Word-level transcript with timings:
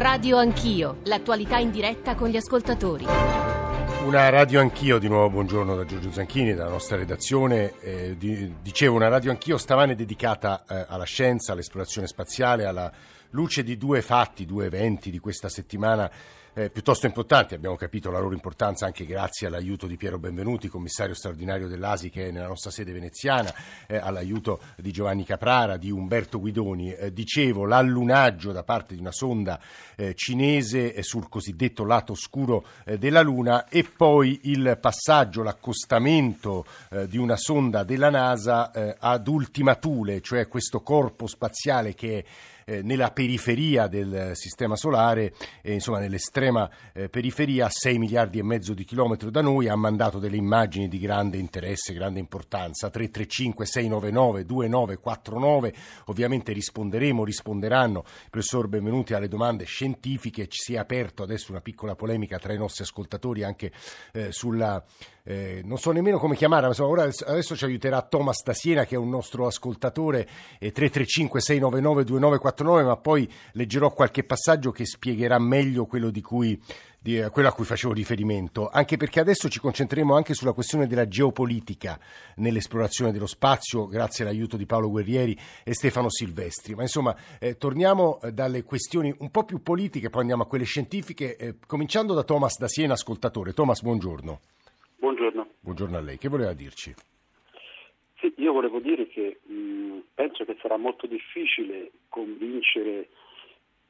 Radio 0.00 0.38
Anch'io, 0.38 1.00
l'attualità 1.04 1.58
in 1.58 1.70
diretta 1.70 2.14
con 2.14 2.30
gli 2.30 2.36
ascoltatori. 2.38 3.04
Una 4.06 4.30
radio 4.30 4.58
anch'io, 4.58 4.98
di 4.98 5.08
nuovo 5.08 5.28
buongiorno 5.28 5.76
da 5.76 5.84
Giorgio 5.84 6.10
Zanchini, 6.10 6.54
dalla 6.54 6.70
nostra 6.70 6.96
redazione. 6.96 7.78
Eh, 7.80 8.16
di, 8.16 8.50
dicevo, 8.62 8.96
una 8.96 9.08
radio 9.08 9.30
anch'io 9.30 9.58
stamane 9.58 9.94
dedicata 9.94 10.64
eh, 10.66 10.86
alla 10.88 11.04
scienza, 11.04 11.52
all'esplorazione 11.52 12.06
spaziale, 12.06 12.64
alla 12.64 12.90
luce 13.32 13.62
di 13.62 13.76
due 13.76 14.00
fatti, 14.00 14.46
due 14.46 14.64
eventi 14.64 15.10
di 15.10 15.18
questa 15.18 15.50
settimana 15.50 16.10
eh, 16.54 16.70
piuttosto 16.70 17.06
importanti. 17.06 17.54
Abbiamo 17.54 17.76
capito 17.76 18.10
la 18.10 18.18
loro 18.18 18.34
importanza 18.34 18.86
anche 18.86 19.06
grazie 19.06 19.46
all'aiuto 19.46 19.86
di 19.86 19.96
Piero 19.96 20.18
Benvenuti, 20.18 20.68
commissario 20.68 21.14
straordinario 21.14 21.68
dell'ASI 21.68 22.10
che 22.10 22.28
è 22.28 22.30
nella 22.30 22.46
nostra 22.46 22.70
sede 22.70 22.92
veneziana, 22.92 23.52
eh, 23.86 23.96
all'aiuto 23.96 24.60
di 24.76 24.90
Giovanni 24.90 25.24
Caprara, 25.24 25.76
di 25.76 25.90
Umberto 25.90 26.40
Guidoni. 26.40 26.92
Eh, 26.92 27.12
dicevo, 27.12 27.64
l'allunaggio 27.66 28.52
da 28.52 28.62
parte 28.62 28.94
di 28.94 29.00
una 29.00 29.12
sonda 29.12 29.60
eh, 29.96 30.14
cinese 30.14 30.94
eh, 30.94 31.02
sul 31.02 31.28
cosiddetto 31.28 31.84
lato 31.84 32.12
oscuro 32.12 32.66
eh, 32.84 32.98
della 32.98 33.20
Luna 33.20 33.68
e 33.68 33.84
poi 33.84 34.40
il 34.44 34.78
passaggio, 34.80 35.42
l'accostamento 35.42 36.64
di 37.06 37.18
una 37.18 37.36
sonda 37.36 37.84
della 37.84 38.10
NASA 38.10 38.70
ad 38.98 39.26
Ultima 39.28 39.76
Thule, 39.76 40.20
cioè 40.20 40.48
questo 40.48 40.80
corpo 40.80 41.26
spaziale 41.26 41.94
che 41.94 42.24
è 42.64 42.82
nella 42.82 43.10
periferia 43.10 43.86
del 43.88 44.32
sistema 44.34 44.76
solare, 44.76 45.34
insomma 45.62 45.98
nell'estrema 46.40 46.70
eh, 46.92 47.08
periferia, 47.08 47.66
a 47.66 47.70
6 47.70 47.98
miliardi 47.98 48.38
e 48.38 48.42
mezzo 48.42 48.72
di 48.72 48.84
chilometri 48.84 49.30
da 49.30 49.42
noi, 49.42 49.68
ha 49.68 49.76
mandato 49.76 50.18
delle 50.18 50.36
immagini 50.36 50.88
di 50.88 50.98
grande 50.98 51.36
interesse, 51.36 51.92
grande 51.92 52.18
importanza. 52.18 52.88
335 52.88 53.66
699 53.66 54.44
2949, 54.44 55.74
ovviamente 56.06 56.52
risponderemo, 56.52 57.24
risponderanno 57.24 58.04
professor 58.30 58.68
Benvenuti 58.68 59.12
alle 59.14 59.28
domande 59.28 59.64
scientifiche, 59.64 60.48
ci 60.48 60.58
si 60.62 60.74
è 60.74 60.78
aperto 60.78 61.22
adesso 61.22 61.52
una 61.52 61.60
piccola 61.60 61.94
polemica 61.94 62.38
tra 62.38 62.52
i 62.52 62.58
nostri 62.58 62.84
ascoltatori 62.84 63.42
anche 63.42 63.72
eh, 64.12 64.32
sulla 64.32 64.82
eh, 65.24 65.60
non 65.64 65.78
so 65.78 65.90
nemmeno 65.92 66.18
come 66.18 66.36
chiamarla, 66.36 66.66
ma 66.66 66.72
insomma, 66.72 66.90
ora, 66.90 67.02
adesso 67.02 67.56
ci 67.56 67.64
aiuterà 67.64 68.02
Thomas 68.02 68.42
da 68.42 68.52
Siena 68.52 68.84
che 68.84 68.94
è 68.94 68.98
un 68.98 69.08
nostro 69.08 69.46
ascoltatore, 69.46 70.28
eh, 70.58 70.72
335 70.72 71.40
699 71.40 72.04
2949, 72.04 72.82
ma 72.84 72.96
poi 72.96 73.30
leggerò 73.52 73.92
qualche 73.92 74.24
passaggio 74.24 74.70
che 74.70 74.86
spiegherà 74.86 75.38
meglio 75.38 75.86
quello 75.86 76.10
di 76.10 76.20
cui 76.20 76.60
di 77.02 77.18
eh, 77.18 77.30
quello 77.30 77.48
a 77.48 77.52
cui 77.52 77.64
facevo 77.64 77.94
riferimento, 77.94 78.68
anche 78.68 78.98
perché 78.98 79.20
adesso 79.20 79.48
ci 79.48 79.58
concentreremo 79.58 80.14
anche 80.14 80.34
sulla 80.34 80.52
questione 80.52 80.86
della 80.86 81.08
geopolitica 81.08 81.98
nell'esplorazione 82.36 83.10
dello 83.10 83.26
spazio, 83.26 83.86
grazie 83.86 84.24
all'aiuto 84.24 84.58
di 84.58 84.66
Paolo 84.66 84.90
Guerrieri 84.90 85.36
e 85.64 85.72
Stefano 85.72 86.10
Silvestri. 86.10 86.74
Ma 86.74 86.82
insomma, 86.82 87.16
eh, 87.38 87.56
torniamo 87.56 88.20
eh, 88.20 88.32
dalle 88.32 88.64
questioni 88.64 89.14
un 89.18 89.30
po' 89.30 89.44
più 89.44 89.62
politiche, 89.62 90.10
poi 90.10 90.20
andiamo 90.20 90.42
a 90.42 90.46
quelle 90.46 90.64
scientifiche, 90.64 91.36
eh, 91.36 91.54
cominciando 91.66 92.12
da 92.12 92.22
Thomas 92.22 92.58
da 92.58 92.68
Siena, 92.68 92.92
ascoltatore. 92.92 93.54
Thomas, 93.54 93.80
buongiorno. 93.80 94.40
Buongiorno. 95.60 95.98
A 95.98 96.00
lei, 96.00 96.16
che 96.16 96.28
voleva 96.28 96.54
dirci? 96.54 96.94
Sì, 98.18 98.32
io 98.38 98.52
volevo 98.52 98.80
dire 98.80 99.06
che 99.08 99.40
mh, 99.42 99.98
penso 100.14 100.44
che 100.44 100.56
sarà 100.60 100.76
molto 100.76 101.06
difficile 101.06 101.90
convincere 102.08 103.08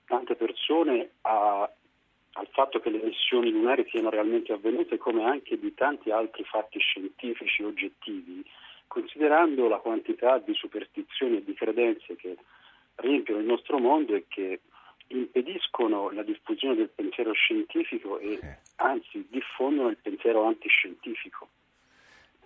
tante 0.05 0.35
persone 0.35 1.11
a, 1.23 1.63
al 2.33 2.49
fatto 2.51 2.81
che 2.81 2.91
le 2.91 3.01
missioni 3.03 3.51
lunari 3.51 3.87
siano 3.89 4.11
realmente 4.11 4.53
avvenute, 4.53 4.99
come 4.99 5.25
anche 5.25 5.59
di 5.59 5.73
tanti 5.75 6.11
altri 6.11 6.43
fatti 6.45 6.81
scientifici 6.81 7.63
oggettivi, 7.63 8.45
considerando 8.89 9.69
la 9.69 9.79
quantità 9.79 10.39
di 10.39 10.55
superstizioni 10.55 11.37
e 11.37 11.45
di 11.45 11.55
credenze 11.55 12.17
che 12.17 12.37
riempiono 12.97 13.41
il 13.41 13.47
nostro 13.47 13.79
mondo 13.79 14.15
e 14.15 14.25
che 14.27 14.61
impediscono 15.09 16.11
la 16.11 16.23
diffusione 16.23 16.75
del 16.75 16.91
pensiero 16.93 17.33
scientifico 17.33 18.19
e 18.19 18.39
anzi 18.77 19.27
diffondono 19.29 19.89
il 19.89 19.99
pensiero 20.03 20.45
antiscientifico. 20.45 21.49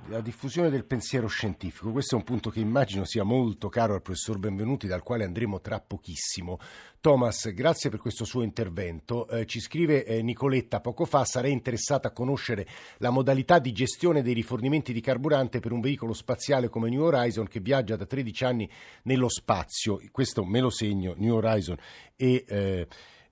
La 0.09 0.21
diffusione 0.21 0.69
del 0.69 0.85
pensiero 0.85 1.29
scientifico, 1.29 1.91
questo 1.91 2.15
è 2.15 2.19
un 2.19 2.25
punto 2.25 2.51
che 2.51 2.61
immagino 2.61 3.07
sia 3.07 3.23
molto 3.23 3.71
caro 3.71 3.95
al 3.95 4.03
professor 4.03 4.39
Benvenuti, 4.39 4.87
dal 4.87 5.03
quale 5.03 5.25
andremo 5.25 5.63
tra 5.63 5.81
pochissimo. 5.81 6.59
Thomas, 7.01 7.51
grazie 7.55 7.89
per 7.89 8.01
questo 8.01 8.27
suo 8.27 8.43
intervento. 8.43 9.27
Eh, 9.29 9.47
ci 9.47 9.61
scrive 9.61 10.05
eh, 10.05 10.21
Nicoletta 10.21 10.81
poco 10.81 11.07
fa, 11.07 11.25
sarei 11.25 11.53
interessata 11.53 12.09
a 12.09 12.13
conoscere 12.13 12.67
la 12.99 13.09
modalità 13.09 13.59
di 13.59 13.73
gestione 13.73 14.21
dei 14.21 14.35
rifornimenti 14.35 14.93
di 14.93 15.01
carburante 15.01 15.61
per 15.61 15.73
un 15.73 15.81
veicolo 15.81 16.13
spaziale 16.13 16.69
come 16.69 16.91
New 16.91 17.03
Horizon 17.03 17.49
che 17.49 17.61
viaggia 17.61 17.97
da 17.97 18.05
13 18.05 18.45
anni 18.45 18.71
nello 19.05 19.31
spazio. 19.31 19.99
Questo 20.11 20.45
me 20.45 20.61
lo 20.61 20.71
segno, 20.71 21.15
New 21.17 21.35
Horizon 21.35 21.77
e... 22.15 22.45
Eh, 22.47 22.87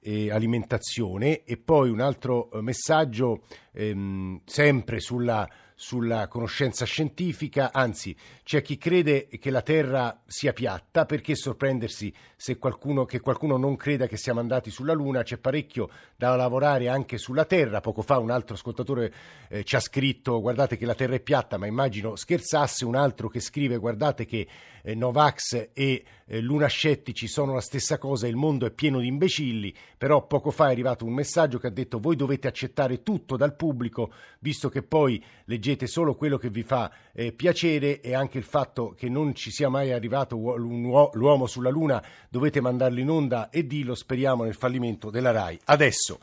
e 0.04 0.32
alimentazione 0.32 1.44
e 1.44 1.56
poi 1.58 1.88
un 1.88 2.00
altro 2.00 2.50
eh, 2.50 2.60
messaggio 2.60 3.44
ehm, 3.72 4.40
sempre 4.44 4.98
sulla 4.98 5.48
sulla 5.74 6.28
conoscenza 6.28 6.84
scientifica, 6.84 7.72
anzi 7.72 8.16
c'è 8.42 8.62
chi 8.62 8.78
crede 8.78 9.28
che 9.28 9.50
la 9.50 9.62
Terra 9.62 10.22
sia 10.26 10.52
piatta, 10.52 11.06
perché 11.06 11.34
sorprendersi 11.34 12.12
se 12.36 12.58
qualcuno, 12.58 13.04
che 13.04 13.20
qualcuno 13.20 13.56
non 13.56 13.76
creda 13.76 14.06
che 14.06 14.16
siamo 14.16 14.40
andati 14.40 14.70
sulla 14.70 14.92
Luna, 14.92 15.22
c'è 15.22 15.38
parecchio 15.38 15.90
da 16.16 16.34
lavorare 16.36 16.88
anche 16.88 17.18
sulla 17.18 17.44
Terra, 17.44 17.80
poco 17.80 18.02
fa 18.02 18.18
un 18.18 18.30
altro 18.30 18.54
ascoltatore 18.54 19.12
eh, 19.48 19.64
ci 19.64 19.76
ha 19.76 19.80
scritto 19.80 20.40
guardate 20.40 20.76
che 20.76 20.86
la 20.86 20.94
Terra 20.94 21.14
è 21.14 21.20
piatta, 21.20 21.58
ma 21.58 21.66
immagino 21.66 22.16
scherzasse, 22.16 22.84
un 22.84 22.96
altro 22.96 23.28
che 23.28 23.40
scrive 23.40 23.76
guardate 23.76 24.24
che 24.24 24.46
eh, 24.82 24.94
Novax 24.94 25.70
e 25.72 26.04
eh, 26.24 26.40
lunascettici 26.40 27.28
sono 27.28 27.54
la 27.54 27.60
stessa 27.60 27.98
cosa, 27.98 28.26
il 28.26 28.36
mondo 28.36 28.66
è 28.66 28.70
pieno 28.70 29.00
di 29.00 29.06
imbecilli, 29.06 29.74
però 29.96 30.26
poco 30.26 30.50
fa 30.50 30.68
è 30.68 30.72
arrivato 30.72 31.04
un 31.04 31.12
messaggio 31.12 31.58
che 31.58 31.68
ha 31.68 31.70
detto 31.70 31.98
voi 32.00 32.16
dovete 32.16 32.48
accettare 32.48 33.02
tutto 33.02 33.36
dal 33.36 33.54
pubblico, 33.54 34.12
visto 34.40 34.68
che 34.68 34.82
poi 34.82 35.22
leggete 35.44 35.71
leggete 35.72 35.86
solo 35.86 36.14
quello 36.14 36.36
che 36.36 36.50
vi 36.50 36.62
fa 36.62 36.90
eh, 37.12 37.32
piacere 37.32 38.00
e 38.00 38.14
anche 38.14 38.38
il 38.38 38.44
fatto 38.44 38.94
che 38.96 39.08
non 39.08 39.34
ci 39.34 39.50
sia 39.50 39.68
mai 39.68 39.92
arrivato 39.92 40.36
l'uomo 40.36 41.46
sulla 41.46 41.70
Luna, 41.70 42.02
dovete 42.28 42.60
mandarlo 42.60 43.00
in 43.00 43.10
onda 43.10 43.50
e 43.50 43.66
dillo, 43.66 43.94
speriamo 43.94 44.44
nel 44.44 44.54
fallimento 44.54 45.10
della 45.10 45.30
RAI. 45.30 45.60
Adesso 45.64 46.18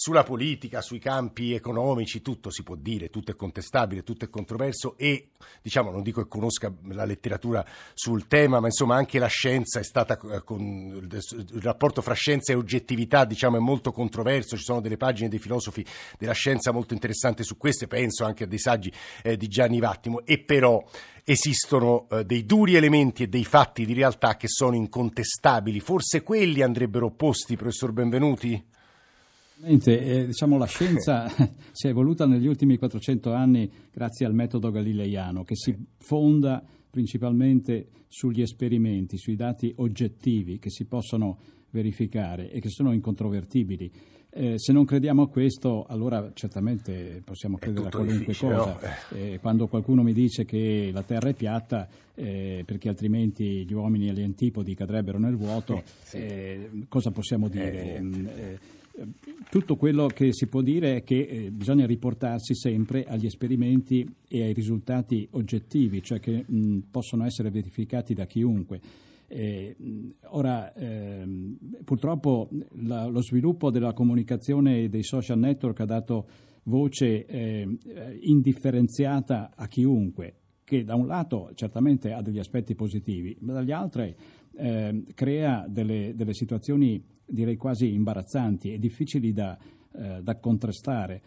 sulla 0.00 0.22
politica, 0.22 0.80
sui 0.80 0.98
campi 0.98 1.52
economici, 1.52 2.22
tutto 2.22 2.50
si 2.50 2.62
può 2.62 2.74
dire, 2.74 3.10
tutto 3.10 3.32
è 3.32 3.36
contestabile, 3.36 4.02
tutto 4.02 4.24
è 4.24 4.30
controverso 4.30 4.96
e, 4.96 5.32
diciamo, 5.60 5.90
non 5.90 6.02
dico 6.02 6.22
che 6.22 6.28
conosca 6.28 6.72
la 6.84 7.04
letteratura 7.04 7.62
sul 7.92 8.26
tema, 8.26 8.60
ma 8.60 8.68
insomma 8.68 8.96
anche 8.96 9.18
la 9.18 9.26
scienza 9.26 9.78
è 9.78 9.82
stata, 9.82 10.18
eh, 10.18 10.42
con, 10.42 11.06
il 11.06 11.60
rapporto 11.60 12.00
fra 12.00 12.14
scienza 12.14 12.50
e 12.50 12.54
oggettività, 12.54 13.26
diciamo, 13.26 13.58
è 13.58 13.60
molto 13.60 13.92
controverso, 13.92 14.56
ci 14.56 14.62
sono 14.62 14.80
delle 14.80 14.96
pagine 14.96 15.28
dei 15.28 15.38
filosofi 15.38 15.84
della 16.18 16.32
scienza 16.32 16.72
molto 16.72 16.94
interessanti 16.94 17.44
su 17.44 17.58
queste, 17.58 17.86
penso 17.86 18.24
anche 18.24 18.44
a 18.44 18.46
dei 18.46 18.58
saggi 18.58 18.90
eh, 19.22 19.36
di 19.36 19.48
Gianni 19.48 19.80
Vattimo, 19.80 20.24
e 20.24 20.38
però 20.38 20.82
esistono 21.24 22.08
eh, 22.08 22.24
dei 22.24 22.46
duri 22.46 22.74
elementi 22.74 23.24
e 23.24 23.28
dei 23.28 23.44
fatti 23.44 23.84
di 23.84 23.92
realtà 23.92 24.38
che 24.38 24.48
sono 24.48 24.74
incontestabili, 24.76 25.78
forse 25.78 26.22
quelli 26.22 26.62
andrebbero 26.62 27.04
opposti, 27.04 27.54
professor 27.56 27.92
Benvenuti? 27.92 28.78
Eh, 29.62 30.26
diciamo, 30.26 30.56
la 30.56 30.66
scienza 30.66 31.28
si 31.72 31.86
è 31.86 31.90
evoluta 31.90 32.26
negli 32.26 32.46
ultimi 32.46 32.78
400 32.78 33.32
anni 33.32 33.70
grazie 33.92 34.24
al 34.24 34.34
metodo 34.34 34.70
galileiano 34.70 35.44
che 35.44 35.54
si 35.54 35.76
fonda 35.98 36.62
principalmente 36.88 37.88
sugli 38.08 38.42
esperimenti, 38.42 39.16
sui 39.16 39.36
dati 39.36 39.72
oggettivi 39.76 40.58
che 40.58 40.70
si 40.70 40.86
possono 40.86 41.38
verificare 41.70 42.50
e 42.50 42.60
che 42.60 42.68
sono 42.68 42.92
incontrovertibili. 42.92 43.92
Eh, 44.32 44.58
se 44.58 44.72
non 44.72 44.84
crediamo 44.84 45.22
a 45.22 45.28
questo, 45.28 45.84
allora 45.88 46.30
certamente 46.34 47.20
possiamo 47.24 47.58
credere 47.58 47.88
a 47.88 47.90
qualunque 47.90 48.34
cosa. 48.34 48.78
No? 48.80 49.16
Eh, 49.16 49.38
quando 49.40 49.66
qualcuno 49.66 50.02
mi 50.02 50.12
dice 50.12 50.44
che 50.44 50.90
la 50.92 51.02
Terra 51.02 51.28
è 51.28 51.34
piatta, 51.34 51.88
eh, 52.14 52.62
perché 52.64 52.88
altrimenti 52.88 53.64
gli 53.66 53.72
uomini 53.72 54.08
e 54.08 54.12
gli 54.12 54.22
antipodi 54.22 54.74
cadrebbero 54.74 55.18
nel 55.18 55.36
vuoto, 55.36 55.82
sì. 56.02 56.16
Eh, 56.16 56.70
cosa 56.88 57.10
possiamo 57.10 57.48
dire? 57.48 58.58
Mm, 59.50 59.58
tutto 59.58 59.76
quello 59.76 60.06
che 60.06 60.32
si 60.32 60.46
può 60.46 60.62
dire 60.62 60.96
è 60.96 61.02
che 61.02 61.20
eh, 61.20 61.50
bisogna 61.50 61.86
riportarsi 61.86 62.54
sempre 62.54 63.04
agli 63.04 63.26
esperimenti 63.26 64.08
e 64.28 64.44
ai 64.44 64.52
risultati 64.52 65.26
oggettivi, 65.32 66.02
cioè 66.02 66.20
che 66.20 66.44
mh, 66.46 66.78
possono 66.90 67.24
essere 67.24 67.50
verificati 67.50 68.14
da 68.14 68.26
chiunque. 68.26 68.80
Eh, 69.26 69.76
ora, 70.30 70.72
ehm, 70.74 71.56
purtroppo 71.84 72.48
la, 72.82 73.06
lo 73.06 73.22
sviluppo 73.22 73.70
della 73.70 73.92
comunicazione 73.92 74.82
e 74.82 74.88
dei 74.88 75.04
social 75.04 75.38
network 75.38 75.78
ha 75.80 75.84
dato 75.84 76.26
voce 76.64 77.26
eh, 77.26 77.78
indifferenziata 78.22 79.52
a 79.54 79.68
chiunque, 79.68 80.34
che 80.64 80.84
da 80.84 80.94
un 80.94 81.06
lato 81.06 81.50
certamente 81.54 82.12
ha 82.12 82.22
degli 82.22 82.38
aspetti 82.38 82.74
positivi, 82.74 83.36
ma 83.40 83.52
dagli 83.52 83.72
altri 83.72 84.14
eh, 84.56 85.04
crea 85.14 85.66
delle, 85.68 86.12
delle, 86.14 86.34
situazioni 86.34 87.02
direi 87.30 87.56
quasi 87.56 87.92
imbarazzanti 87.92 88.72
e 88.72 88.78
difficili 88.78 89.32
da, 89.32 89.56
eh, 89.92 90.20
da 90.22 90.36
contrastare. 90.38 91.22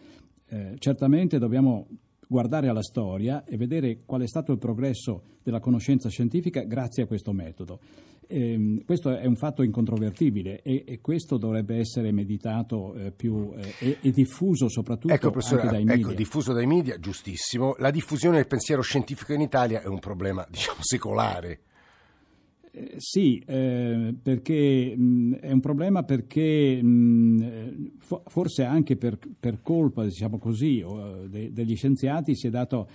Eh, 0.46 0.74
certamente 0.78 1.38
dobbiamo 1.38 1.86
guardare 2.28 2.68
alla 2.68 2.82
storia 2.82 3.44
e 3.44 3.56
vedere 3.56 4.00
qual 4.04 4.22
è 4.22 4.26
stato 4.26 4.52
il 4.52 4.58
progresso 4.58 5.22
della 5.42 5.60
conoscenza 5.60 6.08
scientifica 6.08 6.62
grazie 6.62 7.04
a 7.04 7.06
questo 7.06 7.32
metodo. 7.32 7.80
Eh, 8.26 8.82
questo 8.86 9.14
è 9.16 9.26
un 9.26 9.36
fatto 9.36 9.62
incontrovertibile 9.62 10.62
e, 10.62 10.84
e 10.86 11.00
questo 11.00 11.36
dovrebbe 11.36 11.76
essere 11.76 12.10
meditato 12.10 12.94
eh, 12.94 13.10
più 13.12 13.52
eh, 13.54 13.98
e, 14.00 14.10
diffuso 14.10 14.68
soprattutto 14.68 15.12
ecco, 15.12 15.30
anche 15.30 15.68
dai 15.68 15.84
media. 15.84 16.06
Ecco, 16.06 16.14
diffuso 16.14 16.52
dai 16.52 16.66
media, 16.66 16.98
giustissimo. 16.98 17.74
La 17.78 17.90
diffusione 17.90 18.36
del 18.36 18.46
pensiero 18.46 18.80
scientifico 18.80 19.34
in 19.34 19.42
Italia 19.42 19.82
è 19.82 19.86
un 19.86 19.98
problema, 19.98 20.46
diciamo, 20.48 20.78
secolare. 20.80 21.60
Eh, 22.76 22.94
sì, 22.96 23.40
eh, 23.46 24.12
perché 24.20 24.96
mh, 24.96 25.34
è 25.36 25.52
un 25.52 25.60
problema 25.60 26.02
perché 26.02 26.82
mh, 26.82 27.92
forse 28.26 28.64
anche 28.64 28.96
per, 28.96 29.16
per 29.38 29.62
colpa, 29.62 30.02
diciamo 30.02 30.38
così, 30.38 30.82
o, 30.84 31.28
de, 31.28 31.52
degli 31.52 31.76
scienziati 31.76 32.34
si 32.34 32.48
è 32.48 32.50
dato 32.50 32.88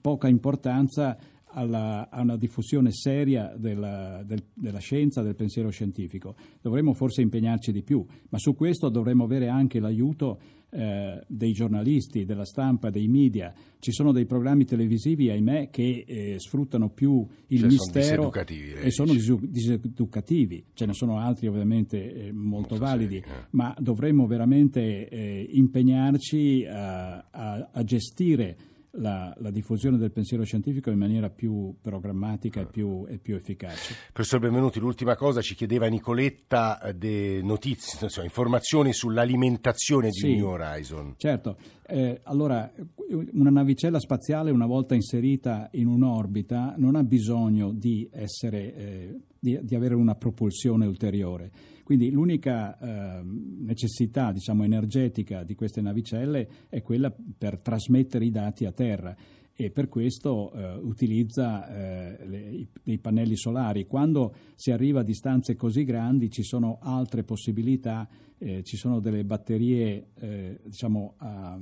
poca 0.00 0.28
importanza 0.28 1.18
alla, 1.58 2.08
a 2.08 2.20
una 2.20 2.36
diffusione 2.36 2.92
seria 2.92 3.52
della, 3.56 4.22
del, 4.24 4.42
della, 4.54 4.78
scienza, 4.78 5.22
del 5.22 5.34
pensiero 5.34 5.70
scientifico. 5.70 6.36
Dovremmo 6.60 6.94
forse 6.94 7.20
impegnarci 7.20 7.72
di 7.72 7.82
più, 7.82 8.04
ma 8.28 8.38
su 8.38 8.54
questo 8.54 8.88
dovremmo 8.88 9.24
avere 9.24 9.48
anche 9.48 9.80
l'aiuto 9.80 10.38
eh, 10.70 11.24
dei 11.26 11.52
giornalisti, 11.52 12.24
della 12.24 12.44
stampa, 12.44 12.90
dei 12.90 13.08
media. 13.08 13.52
Ci 13.80 13.90
sono 13.90 14.12
dei 14.12 14.26
programmi 14.26 14.64
televisivi, 14.64 15.30
ahimè, 15.30 15.70
che 15.70 16.04
eh, 16.06 16.34
sfruttano 16.38 16.90
più 16.90 17.26
il 17.48 17.60
cioè 17.60 17.68
mistero 17.68 18.30
sono 18.30 18.44
e 18.80 18.90
sono 18.90 19.12
disu- 19.12 19.44
diseducativi. 19.44 20.64
Ce 20.74 20.86
ne 20.86 20.92
sono 20.92 21.18
altri 21.18 21.48
ovviamente 21.48 21.96
eh, 21.98 22.32
molto, 22.32 22.76
molto, 22.76 22.76
validi, 22.76 23.20
seri, 23.20 23.32
eh. 23.32 23.46
ma 23.50 23.74
dovremmo 23.78 24.26
veramente 24.26 25.08
eh, 25.08 25.48
impegnarci 25.50 26.66
a, 26.66 27.26
a, 27.30 27.70
a 27.72 27.82
gestire 27.82 28.56
la, 28.92 29.34
la, 29.38 29.50
diffusione 29.50 29.98
del 29.98 30.10
pensiero 30.10 30.44
scientifico 30.44 30.90
in 30.90 30.98
maniera 30.98 31.30
più 31.30 31.74
programmatica 31.80 32.60
e 32.60 32.66
più, 32.66 33.04
e 33.08 33.18
più, 33.18 33.34
efficace. 33.34 33.94
Professor 34.12 34.40
Benvenuti, 34.40 34.80
l'ultima 34.80 35.14
cosa 35.16 35.40
ci 35.40 35.54
chiedeva 35.54 35.86
Nicoletta 35.86 36.80
eh, 36.80 37.40
notizie, 37.42 37.98
insomma, 38.02 38.26
informazioni 38.26 38.92
sull'alimentazione 38.92 40.08
di 40.08 40.18
sì, 40.18 40.36
New 40.36 40.48
Horizon. 40.48 41.14
Certo, 41.16 41.56
eh, 41.86 42.20
allora 42.24 42.70
una 43.32 43.50
navicella 43.50 43.98
spaziale 43.98 44.50
una 44.50 44.66
volta 44.66 44.94
inserita 44.94 45.68
in 45.72 45.86
un'orbita 45.86 46.74
non 46.76 46.96
ha 46.96 47.02
bisogno 47.02 47.72
di, 47.72 48.08
essere, 48.12 48.74
eh, 48.74 49.20
di, 49.38 49.58
di 49.62 49.74
avere 49.74 49.94
una 49.94 50.14
propulsione 50.14 50.86
ulteriore 50.86 51.50
quindi 51.88 52.10
l'unica 52.10 52.76
eh, 52.76 53.22
necessità 53.24 54.30
diciamo, 54.30 54.62
energetica 54.62 55.42
di 55.42 55.54
queste 55.54 55.80
navicelle 55.80 56.66
è 56.68 56.82
quella 56.82 57.10
per 57.10 57.60
trasmettere 57.60 58.26
i 58.26 58.30
dati 58.30 58.66
a 58.66 58.72
terra 58.72 59.16
e 59.54 59.70
per 59.70 59.88
questo 59.88 60.52
eh, 60.52 60.74
utilizza 60.82 61.66
eh, 61.66 62.26
le, 62.26 62.66
dei 62.82 62.98
pannelli 62.98 63.38
solari. 63.38 63.86
Quando 63.86 64.34
si 64.54 64.70
arriva 64.70 65.00
a 65.00 65.02
distanze 65.02 65.56
così 65.56 65.84
grandi 65.84 66.30
ci 66.30 66.42
sono 66.42 66.76
altre 66.82 67.24
possibilità, 67.24 68.06
eh, 68.36 68.62
ci 68.64 68.76
sono 68.76 69.00
delle 69.00 69.24
batterie 69.24 70.08
eh, 70.18 70.60
diciamo, 70.66 71.14
a, 71.16 71.58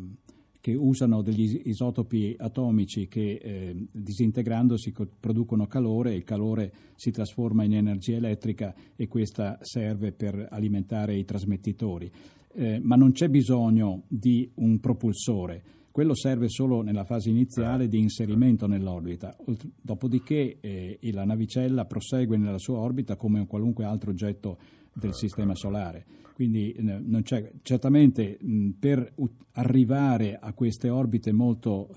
che 0.66 0.74
usano 0.74 1.22
degli 1.22 1.60
isotopi 1.66 2.34
atomici 2.36 3.06
che 3.06 3.38
eh, 3.40 3.86
disintegrandosi 3.92 4.92
producono 5.20 5.68
calore, 5.68 6.16
il 6.16 6.24
calore 6.24 6.72
si 6.96 7.12
trasforma 7.12 7.62
in 7.62 7.74
energia 7.74 8.16
elettrica 8.16 8.74
e 8.96 9.06
questa 9.06 9.58
serve 9.60 10.10
per 10.10 10.48
alimentare 10.50 11.14
i 11.14 11.24
trasmettitori. 11.24 12.10
Eh, 12.52 12.80
ma 12.80 12.96
non 12.96 13.12
c'è 13.12 13.28
bisogno 13.28 14.02
di 14.08 14.50
un 14.54 14.80
propulsore, 14.80 15.62
quello 15.92 16.16
serve 16.16 16.48
solo 16.48 16.82
nella 16.82 17.04
fase 17.04 17.30
iniziale 17.30 17.86
di 17.86 18.00
inserimento 18.00 18.66
nell'orbita, 18.66 19.36
dopodiché 19.80 20.56
eh, 20.58 20.98
la 21.12 21.24
navicella 21.24 21.84
prosegue 21.84 22.36
nella 22.38 22.58
sua 22.58 22.78
orbita 22.78 23.14
come 23.14 23.38
un 23.38 23.46
qualunque 23.46 23.84
altro 23.84 24.10
oggetto 24.10 24.58
del 24.96 25.14
sistema 25.14 25.54
solare. 25.54 26.04
Quindi 26.34 26.74
non 26.78 27.22
c'è, 27.22 27.50
certamente 27.62 28.38
mh, 28.40 28.70
per 28.78 29.14
arrivare 29.52 30.38
a 30.38 30.52
queste 30.52 30.88
orbite 30.90 31.32
molto, 31.32 31.88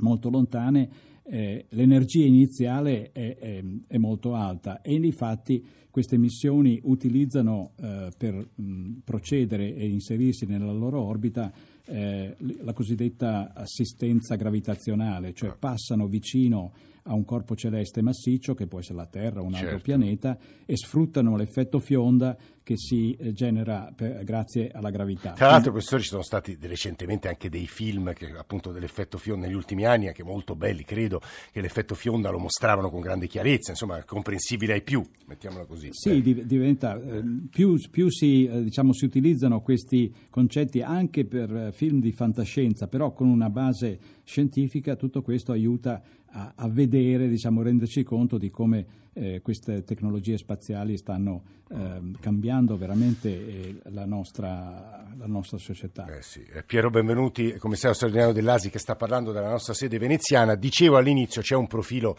molto 0.00 0.30
lontane 0.30 1.10
eh, 1.24 1.66
l'energia 1.70 2.24
iniziale 2.24 3.12
è, 3.12 3.36
è, 3.38 3.64
è, 3.86 3.96
molto 3.96 4.34
alta 4.34 4.80
e 4.82 4.94
infatti 4.94 5.64
queste 5.88 6.18
missioni 6.18 6.80
utilizzano 6.84 7.72
eh, 7.76 8.10
per 8.16 8.48
mh, 8.54 9.00
procedere 9.04 9.74
e 9.74 9.86
inserirsi 9.88 10.46
nella 10.46 10.72
loro 10.72 11.00
orbita 11.00 11.52
eh, 11.84 12.36
la 12.62 12.72
cosiddetta 12.72 13.52
assistenza 13.54 14.34
gravitazionale, 14.34 15.32
cioè 15.32 15.54
passano 15.56 16.06
vicino 16.06 16.72
a 17.04 17.14
un 17.14 17.24
corpo 17.24 17.54
celeste 17.56 18.02
massiccio, 18.02 18.54
che 18.54 18.66
può 18.66 18.78
essere 18.78 18.96
la 18.96 19.06
Terra 19.06 19.40
o 19.40 19.44
un 19.44 19.54
altro 19.54 19.70
certo. 19.70 19.82
pianeta, 19.84 20.38
e 20.64 20.76
sfruttano 20.76 21.36
l'effetto 21.36 21.78
fionda 21.78 22.36
che 22.62 22.76
si 22.76 23.14
eh, 23.14 23.32
genera 23.32 23.92
per, 23.94 24.22
grazie 24.24 24.70
alla 24.70 24.90
gravità. 24.90 25.32
Tra 25.32 25.50
l'altro, 25.50 25.72
professore, 25.72 26.02
ci 26.02 26.08
sono 26.08 26.22
stati 26.22 26.56
recentemente 26.60 27.28
anche 27.28 27.48
dei 27.48 27.66
film 27.66 28.12
che, 28.12 28.32
appunto 28.36 28.70
dell'effetto 28.72 29.18
fionda 29.18 29.46
negli 29.46 29.54
ultimi 29.54 29.84
anni, 29.84 30.06
anche 30.06 30.22
molto 30.22 30.54
belli, 30.54 30.84
credo, 30.84 31.20
che 31.50 31.60
l'effetto 31.60 31.94
fionda 31.94 32.30
lo 32.30 32.38
mostravano 32.38 32.90
con 32.90 33.00
grande 33.00 33.26
chiarezza, 33.26 33.72
insomma, 33.72 34.02
comprensibile 34.04 34.74
ai 34.74 34.82
più, 34.82 35.02
mettiamola 35.26 35.64
così. 35.64 35.88
Sì, 35.90 36.22
di, 36.22 36.46
diventa, 36.46 37.00
eh, 37.00 37.22
più, 37.50 37.76
più 37.90 38.10
si, 38.10 38.46
eh, 38.46 38.62
diciamo, 38.62 38.92
si, 38.92 39.04
utilizzano 39.04 39.60
questi 39.60 40.12
concetti 40.30 40.80
anche 40.80 41.24
per 41.24 41.70
film 41.72 42.00
di 42.00 42.12
fantascienza, 42.12 42.86
però 42.86 43.12
con 43.12 43.28
una 43.28 43.50
base 43.50 43.98
scientifica, 44.24 44.96
tutto 44.96 45.22
questo 45.22 45.52
aiuta 45.52 46.00
a, 46.32 46.52
a 46.54 46.68
vedere, 46.68 47.28
diciamo, 47.28 47.62
renderci 47.62 48.02
conto 48.02 48.38
di 48.38 48.50
come 48.50 49.00
eh, 49.14 49.40
queste 49.42 49.84
tecnologie 49.84 50.38
spaziali 50.38 50.96
stanno 50.96 51.42
eh, 51.68 52.00
cambiando 52.20 52.76
veramente 52.76 53.28
eh, 53.28 53.80
la, 53.90 54.06
nostra, 54.06 55.06
la, 55.16 55.26
nostra, 55.26 55.58
società. 55.58 56.06
Eh 56.06 56.22
sì. 56.22 56.44
Eh, 56.52 56.62
Piero 56.62 56.90
Benvenuti, 56.90 57.56
commissario 57.56 57.94
straordinario 57.94 58.34
dell'ASI 58.34 58.70
che 58.70 58.78
sta 58.78 58.96
parlando 58.96 59.32
della 59.32 59.50
nostra 59.50 59.74
sede 59.74 59.98
veneziana, 59.98 60.54
dicevo 60.54 60.96
all'inizio 60.96 61.42
c'è 61.42 61.54
un 61.54 61.66
profilo 61.66 62.16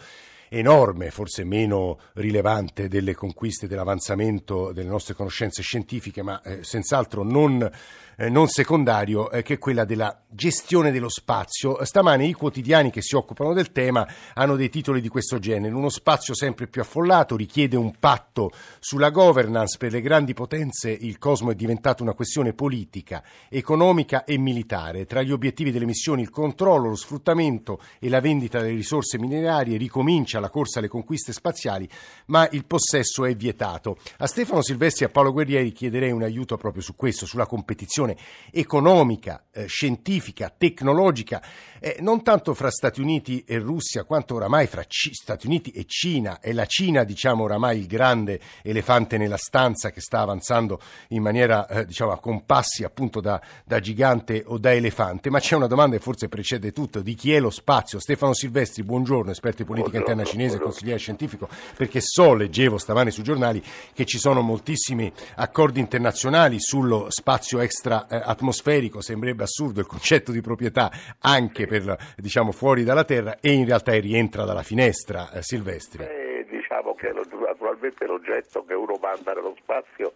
enorme, 0.53 1.09
forse 1.09 1.44
meno 1.44 2.00
rilevante 2.13 2.88
delle 2.88 3.15
conquiste 3.15 3.67
dell'avanzamento 3.67 4.71
delle 4.71 4.89
nostre 4.89 5.15
conoscenze 5.15 5.61
scientifiche, 5.61 6.21
ma 6.21 6.41
eh, 6.41 6.63
senz'altro 6.63 7.23
non 7.23 7.69
eh, 8.15 8.29
non 8.29 8.47
secondario, 8.47 9.31
eh, 9.31 9.41
che 9.41 9.55
è 9.55 9.57
quella 9.57 9.85
della 9.85 10.21
gestione 10.27 10.91
dello 10.91 11.09
spazio. 11.09 11.83
Stamane 11.83 12.25
i 12.25 12.33
quotidiani 12.33 12.91
che 12.91 13.01
si 13.01 13.15
occupano 13.15 13.53
del 13.53 13.71
tema 13.71 14.07
hanno 14.33 14.55
dei 14.55 14.69
titoli 14.69 15.01
di 15.01 15.07
questo 15.07 15.39
genere. 15.39 15.73
Uno 15.73 15.89
spazio 15.89 16.35
sempre 16.35 16.67
più 16.67 16.81
affollato 16.81 17.35
richiede 17.35 17.75
un 17.75 17.94
patto 17.97 18.51
sulla 18.79 19.09
governance. 19.09 19.77
Per 19.77 19.91
le 19.91 20.01
grandi 20.01 20.33
potenze 20.33 20.91
il 20.91 21.17
cosmo 21.17 21.51
è 21.51 21.55
diventato 21.55 22.03
una 22.03 22.13
questione 22.13 22.53
politica, 22.53 23.24
economica 23.50 24.24
e 24.25 24.38
militare. 24.38 25.05
Tra 25.05 25.22
gli 25.22 25.31
obiettivi 25.31 25.72
delle 25.72 25.86
missioni 25.86 26.22
il 26.22 26.29
controllo, 26.29 26.89
lo 26.89 26.95
sfruttamento 26.95 27.81
e 28.00 28.10
la 28.10 28.22
vendita 28.22 28.60
delle 28.60 28.75
risorse 28.75 29.17
minerarie 29.17 29.77
ricomincia 29.77 30.39
la 30.43 30.50
corsa 30.50 30.79
alle 30.79 30.88
conquiste 30.89 31.31
spaziali, 31.31 31.89
ma 32.27 32.47
il 32.51 32.65
possesso 32.65 33.25
è 33.25 33.35
vietato. 33.35 33.97
A 34.17 34.27
Stefano 34.27 34.62
Silvestri 34.62 35.05
e 35.05 35.07
a 35.07 35.12
Paolo 35.12 35.31
Guerrieri 35.31 35.71
chiederei 35.71 36.12
un 36.12 36.21
aiuto 36.21 36.57
proprio 36.57 36.83
su 36.83 36.95
questo, 36.95 37.25
sulla 37.25 37.45
competizione 37.45 38.17
economica, 38.51 39.45
eh, 39.51 39.65
scientifica, 39.65 40.53
tecnologica, 40.55 41.41
eh, 41.84 41.98
non 42.00 42.24
tanto 42.24 42.54
fra 42.54 42.72
Stati 42.72 43.02
Uniti 43.02 43.44
e 43.46 43.58
Russia, 43.58 44.06
quanto 44.06 44.36
oramai 44.36 44.68
fra 44.68 44.84
C- 44.84 45.12
Stati 45.12 45.48
Uniti 45.48 45.72
e 45.72 45.84
Cina. 45.86 46.40
È 46.40 46.54
la 46.54 46.66
Cina, 46.66 47.04
diciamo, 47.04 47.44
oramai 47.44 47.80
il 47.80 47.88
grande 47.88 48.40
elefante 48.62 49.18
nella 49.18 49.38
stanza 49.38 49.92
che 49.92 50.00
sta 50.00 50.20
avanzando 50.20 50.80
in 51.10 51.22
maniera, 51.22 51.68
eh, 51.68 51.86
diciamo, 51.86 52.12
a 52.12 52.20
compassi 52.20 52.84
appunto 52.84 53.20
da, 53.20 53.42
da, 53.66 53.80
gigante 53.80 54.44
o 54.46 54.58
da 54.58 54.74
elefante. 54.74 55.30
Ma 55.30 55.40
c'è 55.40 55.56
una 55.56 55.68
domanda 55.68 55.98
che 55.98 56.02
forse 56.02 56.30
precede 56.30 56.72
tutto: 56.72 57.02
di 57.02 57.16
chi 57.16 57.34
è 57.34 57.40
lo 57.40 57.50
spazio? 57.50 58.00
Stefano 58.00 58.34
Silvestri, 58.34 58.84
buongiorno, 58.84 59.32
esperto 59.32 59.63
di 59.63 59.68
politica 59.68 59.98
buongiorno, 59.98 60.22
interna 60.22 60.24
cinese, 60.24 60.58
buongiorno. 60.58 60.72
consigliere 60.72 61.00
scientifico, 61.00 61.50
perché 61.75 62.00
so, 62.02 62.34
leggevo 62.34 62.78
stamane 62.78 63.12
sui 63.12 63.24
giornali, 63.24 63.62
che 63.94 64.06
ci 64.06 64.18
sono 64.18 64.42
moltissimi 64.42 65.12
accordi 65.36 65.80
internazionali 65.80 66.60
sullo 66.60 67.08
spazio 67.10 67.60
extra 67.60 67.72
extra 67.74 68.08
eh, 68.08 68.22
atmosferico, 68.24 69.02
sembrerebbe 69.02 69.44
assurdo 69.44 69.80
il 69.80 69.88
concetto 69.88 70.32
di 70.32 70.42
proprietà 70.42 70.92
anche 71.20 71.66
per, 71.66 71.73
diciamo, 72.18 72.51
fuori 72.51 72.84
dalla 72.84 73.03
Terra 73.03 73.38
e 73.39 73.51
in 73.51 73.65
realtà 73.65 73.92
rientra 74.00 74.44
dalla 74.44 74.63
finestra, 74.63 75.32
eh, 75.32 75.42
Silvestri. 75.42 76.03
Eh, 76.03 76.46
diciamo 76.50 76.96
che 76.96 77.12
naturalmente 77.12 78.06
l'oggetto 78.06 78.63
che 78.65 78.74
uno 78.74 78.98
manda 79.01 79.34
nello 79.34 79.56
spazio 79.60 80.13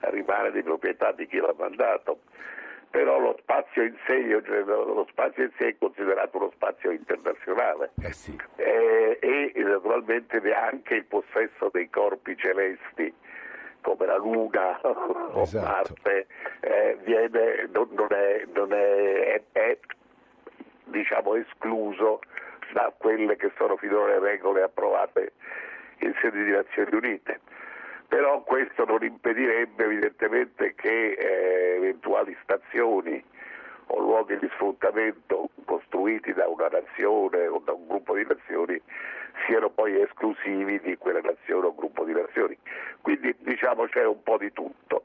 rimane 0.00 0.52
di 0.52 0.62
proprietà 0.62 1.12
di 1.12 1.26
chi 1.26 1.38
l'ha 1.38 1.54
mandato 1.56 2.20
però 2.96 3.18
lo 3.18 3.36
spazio 3.40 3.82
in 3.82 3.94
sé, 4.06 4.40
cioè 4.46 4.62
lo 4.62 5.06
spazio 5.10 5.42
in 5.42 5.50
sé 5.58 5.68
è 5.68 5.76
considerato 5.78 6.38
uno 6.38 6.50
spazio 6.54 6.90
internazionale 6.90 7.90
eh 8.00 8.12
sì. 8.12 8.34
eh, 8.56 9.18
e 9.20 9.52
naturalmente 9.56 10.40
neanche 10.40 10.94
il 10.94 11.04
possesso 11.04 11.68
dei 11.72 11.90
corpi 11.90 12.34
celesti 12.38 13.12
come 13.82 14.06
la 14.06 14.16
Luna 14.16 14.80
o 14.82 15.42
esatto. 15.42 15.66
Marte 15.66 16.26
eh, 16.60 16.96
viene, 17.04 17.68
non, 17.70 17.88
non, 17.90 18.08
è, 18.10 18.44
non 18.54 18.72
è, 18.72 19.42
è 19.52 19.78
diciamo, 20.86 21.34
escluso 21.36 22.20
da 22.72 22.92
quelle 22.96 23.36
che 23.36 23.52
sono 23.56 23.76
finora 23.76 24.18
le 24.18 24.18
regole 24.18 24.62
approvate 24.62 25.32
in 25.98 26.14
sede 26.20 26.44
di 26.44 26.50
Nazioni 26.50 26.94
Unite. 26.94 27.40
però 28.08 28.42
questo 28.42 28.84
non 28.84 29.02
impedirebbe 29.02 29.84
evidentemente 29.84 30.74
che 30.74 31.12
eh, 31.12 31.76
eventuali 31.76 32.36
stazioni 32.42 33.22
o 33.88 34.00
luoghi 34.00 34.38
di 34.38 34.48
sfruttamento 34.54 35.50
costruiti 35.64 36.32
da 36.32 36.48
una 36.48 36.68
nazione 36.68 37.46
o 37.46 37.60
da 37.64 37.72
un 37.72 37.86
gruppo 37.86 38.14
di 38.14 38.26
nazioni 38.26 38.80
siano 39.46 39.70
poi 39.70 40.00
esclusivi 40.00 40.80
di 40.80 40.96
quella 40.96 41.20
nazione 41.20 41.66
o 41.66 41.74
gruppo 41.74 42.04
di 42.04 42.12
nazioni. 42.12 42.56
Quindi 43.00 43.34
diciamo 43.38 43.86
c'è 43.86 44.04
un 44.04 44.22
po' 44.22 44.38
di 44.38 44.52
tutto. 44.52 45.04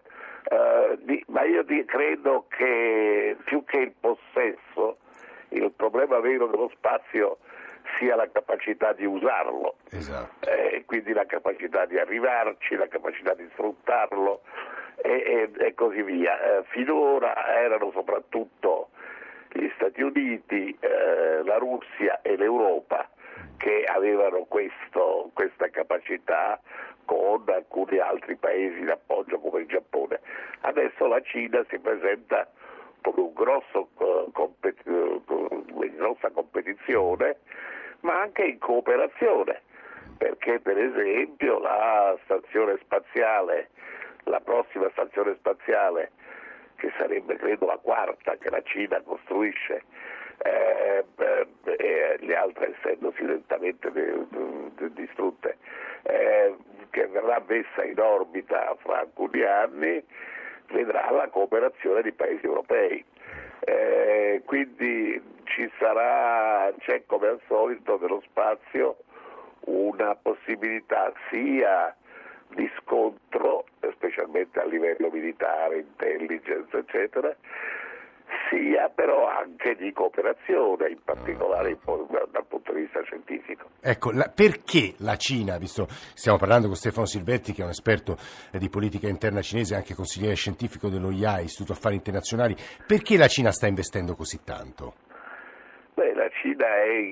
Uh, 0.49 0.97
di, 1.03 1.23
ma 1.27 1.43
io 1.43 1.63
di, 1.63 1.85
credo 1.85 2.45
che 2.49 3.37
più 3.43 3.63
che 3.63 3.77
il 3.77 3.93
possesso, 3.99 4.97
il 5.51 5.71
problema 5.75 6.19
vero 6.19 6.47
dello 6.47 6.69
spazio 6.75 7.37
sia 7.97 8.15
la 8.15 8.29
capacità 8.29 8.93
di 8.93 9.05
usarlo, 9.05 9.75
esatto. 9.89 10.49
eh, 10.49 10.83
quindi 10.85 11.13
la 11.13 11.25
capacità 11.25 11.85
di 11.85 11.97
arrivarci, 11.97 12.75
la 12.75 12.87
capacità 12.87 13.33
di 13.33 13.47
sfruttarlo 13.53 14.41
e, 14.97 15.49
e, 15.57 15.65
e 15.65 15.73
così 15.73 16.01
via. 16.03 16.39
Eh, 16.39 16.63
finora 16.69 17.57
erano 17.57 17.91
soprattutto 17.91 18.89
gli 19.51 19.69
Stati 19.75 20.01
Uniti, 20.01 20.77
eh, 20.79 21.43
la 21.43 21.57
Russia 21.57 22.21
e 22.21 22.37
l'Europa 22.37 23.09
che 23.57 23.83
avevano 23.83 24.45
questo, 24.45 25.29
questa 25.33 25.69
capacità 25.69 26.59
con 27.05 27.43
alcuni 27.47 27.97
altri 27.97 28.35
paesi 28.35 28.83
d'appoggio 28.83 29.39
come 29.39 29.61
il 29.61 29.67
Giappone. 29.67 30.19
Adesso 30.61 31.05
la 31.07 31.21
Cina 31.21 31.63
si 31.69 31.77
presenta 31.79 32.47
come 33.01 33.21
un 33.21 33.33
grosso, 33.33 33.89
uh, 33.97 34.31
compet- 34.31 34.85
uh, 34.85 35.23
grossa 35.95 36.29
competizione, 36.31 37.37
ma 38.01 38.21
anche 38.21 38.43
in 38.43 38.57
cooperazione, 38.59 39.61
perché 40.17 40.59
per 40.59 40.77
esempio 40.77 41.59
la 41.59 42.17
stazione 42.23 42.77
spaziale, 42.81 43.69
la 44.23 44.39
prossima 44.39 44.89
stazione 44.91 45.35
spaziale, 45.35 46.11
che 46.75 46.91
sarebbe 46.97 47.35
credo 47.35 47.67
la 47.67 47.77
quarta 47.77 48.35
che 48.37 48.49
la 48.49 48.61
Cina 48.63 48.99
costruisce, 49.01 49.83
eh, 50.43 51.05
eh, 51.63 52.17
le 52.19 52.35
altre 52.35 52.75
essendosi 52.75 53.23
lentamente 53.23 53.91
distrutte, 54.91 55.57
eh, 56.03 56.55
che 56.89 57.05
verrà 57.07 57.43
messa 57.47 57.83
in 57.83 57.99
orbita 57.99 58.75
fra 58.79 59.01
alcuni 59.01 59.43
anni, 59.43 60.03
vedrà 60.71 61.09
la 61.11 61.27
cooperazione 61.29 62.01
di 62.01 62.11
paesi 62.11 62.45
europei. 62.45 63.03
Eh, 63.63 64.41
quindi 64.45 65.21
sarà, 65.77 66.71
c'è 66.79 67.03
come 67.05 67.27
al 67.27 67.41
solito 67.47 67.97
nello 67.99 68.21
spazio 68.25 68.97
una 69.65 70.15
possibilità 70.15 71.11
sia 71.29 71.95
di 72.55 72.69
scontro, 72.79 73.65
specialmente 73.93 74.59
a 74.59 74.65
livello 74.65 75.09
militare, 75.11 75.79
intelligence, 75.79 76.77
eccetera, 76.77 77.35
sia 78.51 78.89
però 78.89 79.27
anche 79.27 79.75
di 79.75 79.93
cooperazione, 79.93 80.89
in 80.89 80.99
particolare 81.03 81.77
dal 82.29 82.45
punto 82.45 82.73
di 82.73 82.81
vista 82.81 83.01
scientifico. 83.03 83.69
Ecco, 83.79 84.11
la, 84.11 84.29
perché 84.33 84.93
la 84.97 85.15
Cina, 85.15 85.57
visto 85.57 85.87
stiamo 85.89 86.37
parlando 86.37 86.67
con 86.67 86.75
Stefano 86.75 87.05
Silvetti 87.05 87.53
che 87.53 87.61
è 87.61 87.63
un 87.63 87.71
esperto 87.71 88.17
eh, 88.51 88.59
di 88.59 88.69
politica 88.69 89.07
interna 89.07 89.41
cinese, 89.41 89.75
anche 89.75 89.95
consigliere 89.95 90.35
scientifico 90.35 90.89
dello 90.89 91.09
IAI, 91.09 91.45
Istituto 91.45 91.71
Affari 91.71 91.95
Internazionali, 91.95 92.55
perché 92.85 93.17
la 93.17 93.27
Cina 93.27 93.51
sta 93.51 93.67
investendo 93.67 94.15
così 94.15 94.43
tanto? 94.43 94.93
Beh, 95.93 96.13
la 96.13 96.29
Cina 96.41 96.67
è, 96.83 97.09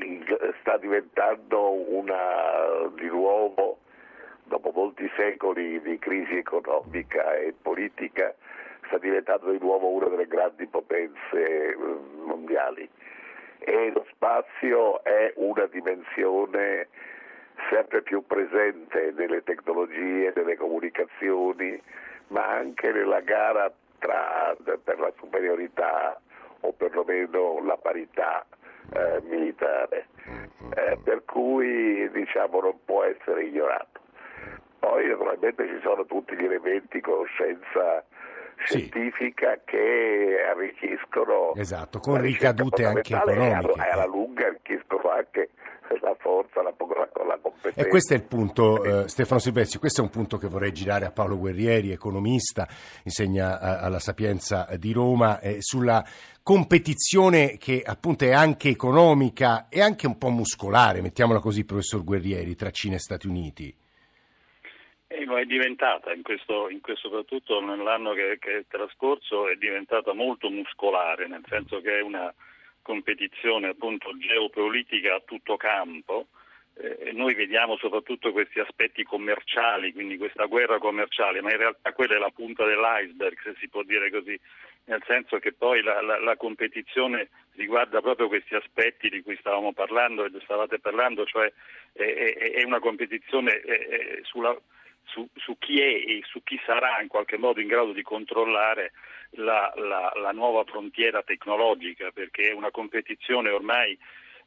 sta 0.59 0.77
diventando 0.77 1.71
una, 1.93 2.89
di 2.95 3.07
nuovo, 3.07 3.77
dopo 4.43 4.71
molti 4.73 5.09
secoli 5.15 5.79
di 5.81 5.97
crisi 5.99 6.37
economica 6.37 7.35
e 7.35 7.53
politica, 7.59 8.33
sta 8.89 8.97
diventando 8.97 9.51
di 9.51 9.59
nuovo 9.59 9.87
una 9.87 10.07
delle 10.07 10.27
grandi 10.27 10.67
potenze 10.67 11.69
eh, 11.69 11.77
mondiali 12.25 12.89
e 13.59 13.91
lo 13.93 14.05
spazio 14.11 15.03
è 15.03 15.33
una 15.35 15.65
dimensione 15.67 16.87
sempre 17.69 18.01
più 18.01 18.25
presente 18.25 19.13
nelle 19.15 19.43
tecnologie, 19.43 20.33
nelle 20.35 20.55
comunicazioni, 20.55 21.79
ma 22.27 22.47
anche 22.47 22.91
nella 22.91 23.19
gara 23.19 23.71
tra, 23.99 24.55
per 24.83 24.99
la 24.99 25.11
superiorità 25.17 26.19
o 26.61 26.71
perlomeno 26.71 27.63
la 27.63 27.77
parità 27.77 28.45
eh, 28.93 29.21
militare, 29.23 30.07
eh, 30.75 30.97
per 31.03 31.23
cui 31.25 32.09
diciamo 32.11 32.61
non 32.61 32.79
può 32.85 33.03
essere 33.03 33.43
ignorato. 33.43 33.99
Poi 34.79 35.07
naturalmente 35.07 35.67
ci 35.67 35.79
sono 35.83 36.05
tutti 36.05 36.35
gli 36.35 36.45
elementi 36.45 37.01
conoscenza 37.01 38.05
scientifica 38.65 39.53
sì. 39.53 39.61
che 39.65 40.37
arricchiscono 40.51 41.53
esatto, 41.55 41.99
con 41.99 42.19
ricadute 42.21 42.85
anche 42.85 43.15
economiche 43.15 43.79
e 43.79 43.89
alla 43.91 44.05
lunga 44.05 44.47
arricchiscono 44.47 45.09
anche 45.09 45.49
la 46.01 46.15
forza, 46.19 46.61
la, 46.61 46.73
la, 46.77 47.25
la 47.25 47.39
competenza. 47.41 47.81
E 47.81 47.87
questo 47.87 48.13
è 48.13 48.17
il 48.17 48.23
punto, 48.23 48.83
eh, 48.83 49.07
Stefano 49.07 49.39
Silvestri, 49.39 49.79
questo 49.79 50.01
è 50.01 50.03
un 50.03 50.09
punto 50.09 50.37
che 50.37 50.47
vorrei 50.47 50.71
girare 50.71 51.05
a 51.05 51.11
Paolo 51.11 51.37
Guerrieri, 51.37 51.91
economista, 51.91 52.67
insegna 53.03 53.59
a, 53.59 53.79
alla 53.79 53.99
Sapienza 53.99 54.67
di 54.77 54.91
Roma, 54.91 55.39
eh, 55.39 55.57
sulla 55.59 56.05
competizione 56.43 57.57
che 57.57 57.81
appunto 57.85 58.25
è 58.25 58.31
anche 58.31 58.69
economica 58.69 59.67
e 59.69 59.81
anche 59.81 60.07
un 60.07 60.17
po' 60.17 60.29
muscolare, 60.29 61.01
mettiamola 61.01 61.39
così, 61.39 61.65
professor 61.65 62.03
Guerrieri, 62.03 62.55
tra 62.55 62.69
Cina 62.71 62.95
e 62.95 62.99
Stati 62.99 63.27
Uniti. 63.27 63.75
Eh, 65.11 65.25
è 65.25 65.45
diventata, 65.45 66.13
in 66.13 66.21
questo, 66.21 66.69
in 66.69 66.81
questo, 66.81 67.07
soprattutto 67.07 67.59
nell'anno 67.61 68.13
che, 68.13 68.37
che, 68.39 68.57
è 68.57 68.65
trascorso, 68.67 69.49
è 69.49 69.55
diventata 69.55 70.13
molto 70.13 70.51
muscolare, 70.51 71.27
nel 71.27 71.43
senso 71.47 71.81
che 71.81 71.97
è 71.97 72.01
una 72.01 72.31
competizione 72.83 73.69
appunto 73.69 74.15
geopolitica 74.17 75.15
a 75.15 75.21
tutto 75.25 75.57
campo. 75.57 76.27
Eh, 76.75 77.11
noi 77.11 77.33
vediamo 77.33 77.75
soprattutto 77.77 78.31
questi 78.31 78.59
aspetti 78.59 79.03
commerciali, 79.03 79.93
quindi 79.93 80.15
questa 80.15 80.45
guerra 80.45 80.77
commerciale, 80.77 81.41
ma 81.41 81.51
in 81.51 81.57
realtà 81.57 81.91
quella 81.91 82.15
è 82.15 82.19
la 82.19 82.29
punta 82.29 82.63
dell'iceberg, 82.65 83.41
se 83.41 83.55
si 83.59 83.67
può 83.67 83.81
dire 83.81 84.11
così, 84.11 84.39
nel 84.85 85.01
senso 85.07 85.39
che 85.39 85.53
poi 85.53 85.81
la, 85.81 86.01
la, 86.01 86.19
la 86.19 86.35
competizione 86.35 87.29
riguarda 87.55 87.99
proprio 87.99 88.27
questi 88.27 88.53
aspetti 88.53 89.09
di 89.09 89.23
cui 89.23 89.37
stavamo 89.39 89.73
parlando 89.73 90.23
e 90.23 90.31
stavate 90.43 90.79
parlando, 90.79 91.25
cioè 91.25 91.51
è, 91.93 92.03
è, 92.03 92.51
è 92.51 92.63
una 92.63 92.79
competizione 92.79 93.59
è, 93.59 94.19
sulla 94.21 94.55
su, 95.11 95.27
su, 95.35 95.57
chi 95.57 95.81
è 95.81 95.87
e 95.87 96.21
su 96.25 96.41
chi 96.43 96.59
sarà 96.65 97.01
in 97.01 97.07
qualche 97.07 97.37
modo 97.37 97.59
in 97.59 97.67
grado 97.67 97.91
di 97.91 98.01
controllare 98.01 98.93
la, 99.31 99.71
la, 99.75 100.11
la 100.15 100.31
nuova 100.31 100.63
frontiera 100.63 101.21
tecnologica, 101.21 102.11
perché 102.11 102.49
è 102.49 102.53
una 102.53 102.71
competizione 102.71 103.49
ormai 103.49 103.97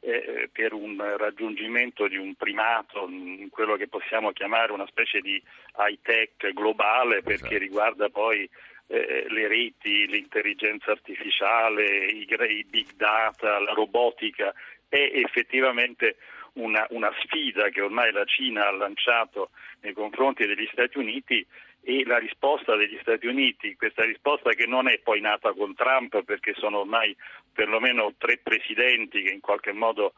eh, 0.01 0.49
per 0.51 0.73
un 0.73 1.15
raggiungimento 1.17 2.07
di 2.07 2.17
un 2.17 2.35
primato, 2.35 3.07
in 3.09 3.49
quello 3.49 3.75
che 3.75 3.87
possiamo 3.87 4.31
chiamare 4.31 4.71
una 4.71 4.87
specie 4.87 5.21
di 5.21 5.41
high 5.77 5.99
tech 6.01 6.51
globale, 6.53 7.21
perché 7.21 7.45
esatto. 7.45 7.57
riguarda 7.57 8.09
poi 8.09 8.49
eh, 8.87 9.25
le 9.29 9.47
reti, 9.47 10.07
l'intelligenza 10.07 10.91
artificiale, 10.91 12.05
i, 12.07 12.27
i 12.27 12.65
big 12.69 12.93
data, 12.95 13.59
la 13.59 13.73
robotica, 13.73 14.53
è 14.89 15.11
effettivamente 15.13 16.17
una, 16.53 16.85
una 16.89 17.11
sfida 17.21 17.69
che 17.69 17.81
ormai 17.81 18.11
la 18.11 18.25
Cina 18.25 18.67
ha 18.67 18.71
lanciato 18.71 19.49
nei 19.81 19.93
confronti 19.93 20.45
degli 20.45 20.67
Stati 20.71 20.97
Uniti 20.97 21.45
e 21.83 22.03
la 22.05 22.17
risposta 22.17 22.75
degli 22.75 22.97
Stati 23.01 23.27
Uniti, 23.27 23.75
questa 23.75 24.05
risposta 24.05 24.51
che 24.51 24.65
non 24.65 24.87
è 24.87 24.99
poi 24.99 25.19
nata 25.19 25.51
con 25.51 25.75
Trump 25.75 26.23
perché 26.23 26.53
sono 26.55 26.79
ormai 26.79 27.15
perlomeno 27.51 28.13
tre 28.17 28.39
presidenti 28.41 29.21
che 29.21 29.31
in 29.31 29.41
qualche 29.41 29.73
modo 29.73 30.13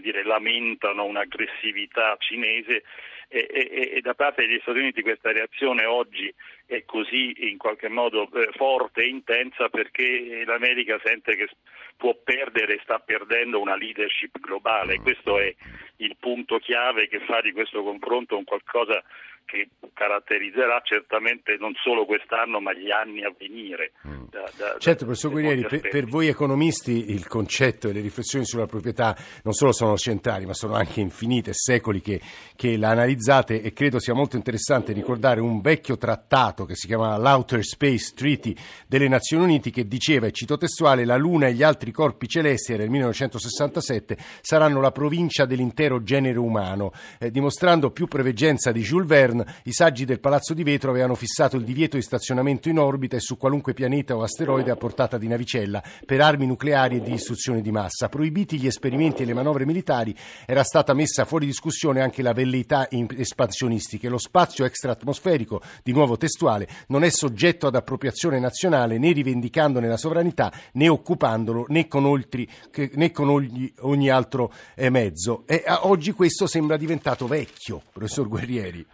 dire, 0.00 0.22
lamentano 0.22 1.04
un'aggressività 1.04 2.16
cinese 2.18 2.84
e, 3.30 3.46
e, 3.50 3.90
e, 3.94 4.00
da 4.00 4.14
parte 4.14 4.46
degli 4.46 4.58
Stati 4.62 4.78
Uniti 4.78 5.02
questa 5.02 5.32
reazione 5.32 5.84
oggi 5.84 6.32
è 6.66 6.84
così 6.84 7.50
in 7.50 7.58
qualche 7.58 7.88
modo 7.88 8.28
eh, 8.32 8.50
forte 8.52 9.02
e 9.02 9.08
intensa 9.08 9.68
perché 9.68 10.44
l'America 10.46 10.98
sente 11.02 11.36
che 11.36 11.48
può 11.96 12.14
perdere 12.22 12.76
e 12.76 12.80
sta 12.82 12.98
perdendo 13.00 13.60
una 13.60 13.76
leadership 13.76 14.38
globale. 14.38 15.00
Questo 15.00 15.38
è 15.38 15.54
il 15.96 16.16
punto 16.18 16.58
chiave 16.58 17.08
che 17.08 17.20
fa 17.20 17.40
di 17.40 17.52
questo 17.52 17.82
confronto 17.82 18.38
un 18.38 18.44
qualcosa 18.44 19.02
che 19.48 19.70
caratterizzerà 19.94 20.80
certamente 20.84 21.56
non 21.58 21.72
solo 21.82 22.04
quest'anno 22.04 22.60
ma 22.60 22.74
gli 22.74 22.90
anni 22.90 23.24
a 23.24 23.32
venire. 23.36 23.92
Mm. 24.06 24.24
Da, 24.30 24.44
da, 24.56 24.76
certo, 24.78 25.06
professor 25.06 25.30
Guerrieri, 25.30 25.64
per, 25.64 25.88
per, 25.88 26.04
voi 26.04 26.28
economisti 26.28 27.10
il 27.10 27.26
concetto 27.26 27.88
e 27.88 27.92
le 27.94 28.00
riflessioni 28.00 28.44
sulla 28.44 28.66
proprietà 28.66 29.16
non 29.42 29.54
solo 29.54 29.72
sono 29.72 29.96
centrali 29.96 30.44
ma 30.44 30.52
sono 30.52 30.74
anche 30.74 31.00
infinite, 31.00 31.52
secoli 31.54 32.02
che, 32.02 32.20
che 32.54 32.76
la 32.76 32.90
analizzate 32.90 33.62
e 33.62 33.72
credo 33.72 33.98
sia 33.98 34.12
molto 34.12 34.36
interessante 34.36 34.92
ricordare 34.92 35.40
un 35.40 35.62
vecchio 35.62 35.96
trattato 35.96 36.66
che 36.66 36.76
si 36.76 36.86
chiama 36.86 37.16
l'Outer 37.16 37.64
Space 37.64 38.12
Treaty 38.14 38.54
delle 38.86 39.08
Nazioni 39.08 39.44
Unite 39.44 39.70
che 39.70 39.88
diceva, 39.88 40.26
e 40.26 40.32
cito 40.32 40.58
testuale, 40.58 41.06
la 41.06 41.16
Luna 41.16 41.46
e 41.46 41.54
gli 41.54 41.62
altri 41.62 41.90
corpi 41.90 42.28
celesti 42.28 42.74
era 42.74 42.82
il 42.82 42.90
1967 42.90 44.16
saranno 44.42 44.82
la 44.82 44.92
provincia 44.92 45.46
dell'intero 45.46 46.02
genere 46.02 46.38
umano, 46.38 46.92
eh, 47.18 47.30
dimostrando 47.30 47.90
più 47.90 48.06
preveggenza 48.06 48.72
di 48.72 48.82
Jules 48.82 49.08
Verne 49.08 49.37
Saturn, 49.38 49.44
i 49.64 49.72
saggi 49.72 50.04
del 50.04 50.20
Palazzo 50.20 50.54
di 50.54 50.62
Vetro 50.62 50.90
avevano 50.90 51.14
fissato 51.14 51.56
il 51.56 51.64
divieto 51.64 51.96
di 51.96 52.02
stazionamento 52.02 52.68
in 52.68 52.78
orbita 52.78 53.16
e 53.16 53.20
su 53.20 53.36
qualunque 53.36 53.74
pianeta 53.74 54.16
o 54.16 54.22
asteroide 54.22 54.70
a 54.70 54.76
portata 54.76 55.18
di 55.18 55.28
navicella 55.28 55.82
per 56.04 56.20
armi 56.20 56.46
nucleari 56.46 56.96
e 56.96 57.00
di 57.00 57.10
distruzione 57.10 57.60
di 57.60 57.70
massa. 57.70 58.08
Proibiti 58.08 58.58
gli 58.58 58.66
esperimenti 58.66 59.22
e 59.22 59.26
le 59.26 59.34
manovre 59.34 59.66
militari, 59.66 60.14
era 60.46 60.62
stata 60.62 60.94
messa 60.94 61.24
fuori 61.24 61.46
discussione 61.46 62.00
anche 62.00 62.22
la 62.22 62.32
velleità 62.32 62.88
espansionistiche. 62.90 64.08
Lo 64.08 64.18
spazio 64.18 64.64
extraatmosferico, 64.64 65.60
di 65.82 65.92
nuovo 65.92 66.16
testuale, 66.16 66.68
non 66.88 67.04
è 67.04 67.10
soggetto 67.10 67.66
ad 67.66 67.74
appropriazione 67.74 68.38
nazionale 68.38 68.98
né 68.98 69.12
rivendicandone 69.12 69.88
la 69.88 69.96
sovranità 69.96 70.52
né 70.72 70.88
occupandolo 70.88 71.66
né 71.68 71.86
con, 71.86 72.04
oltre, 72.04 72.46
né 72.94 73.10
con 73.10 73.28
ogni, 73.28 73.72
ogni, 73.80 74.08
altro 74.08 74.52
eh, 74.74 74.90
mezzo. 74.90 75.44
E, 75.46 75.64
oggi 75.82 76.12
questo 76.12 76.46
sembra 76.46 76.76
diventato 76.76 77.26
vecchio, 77.26 77.82
professor 77.92 78.28
Guerrieri 78.28 78.86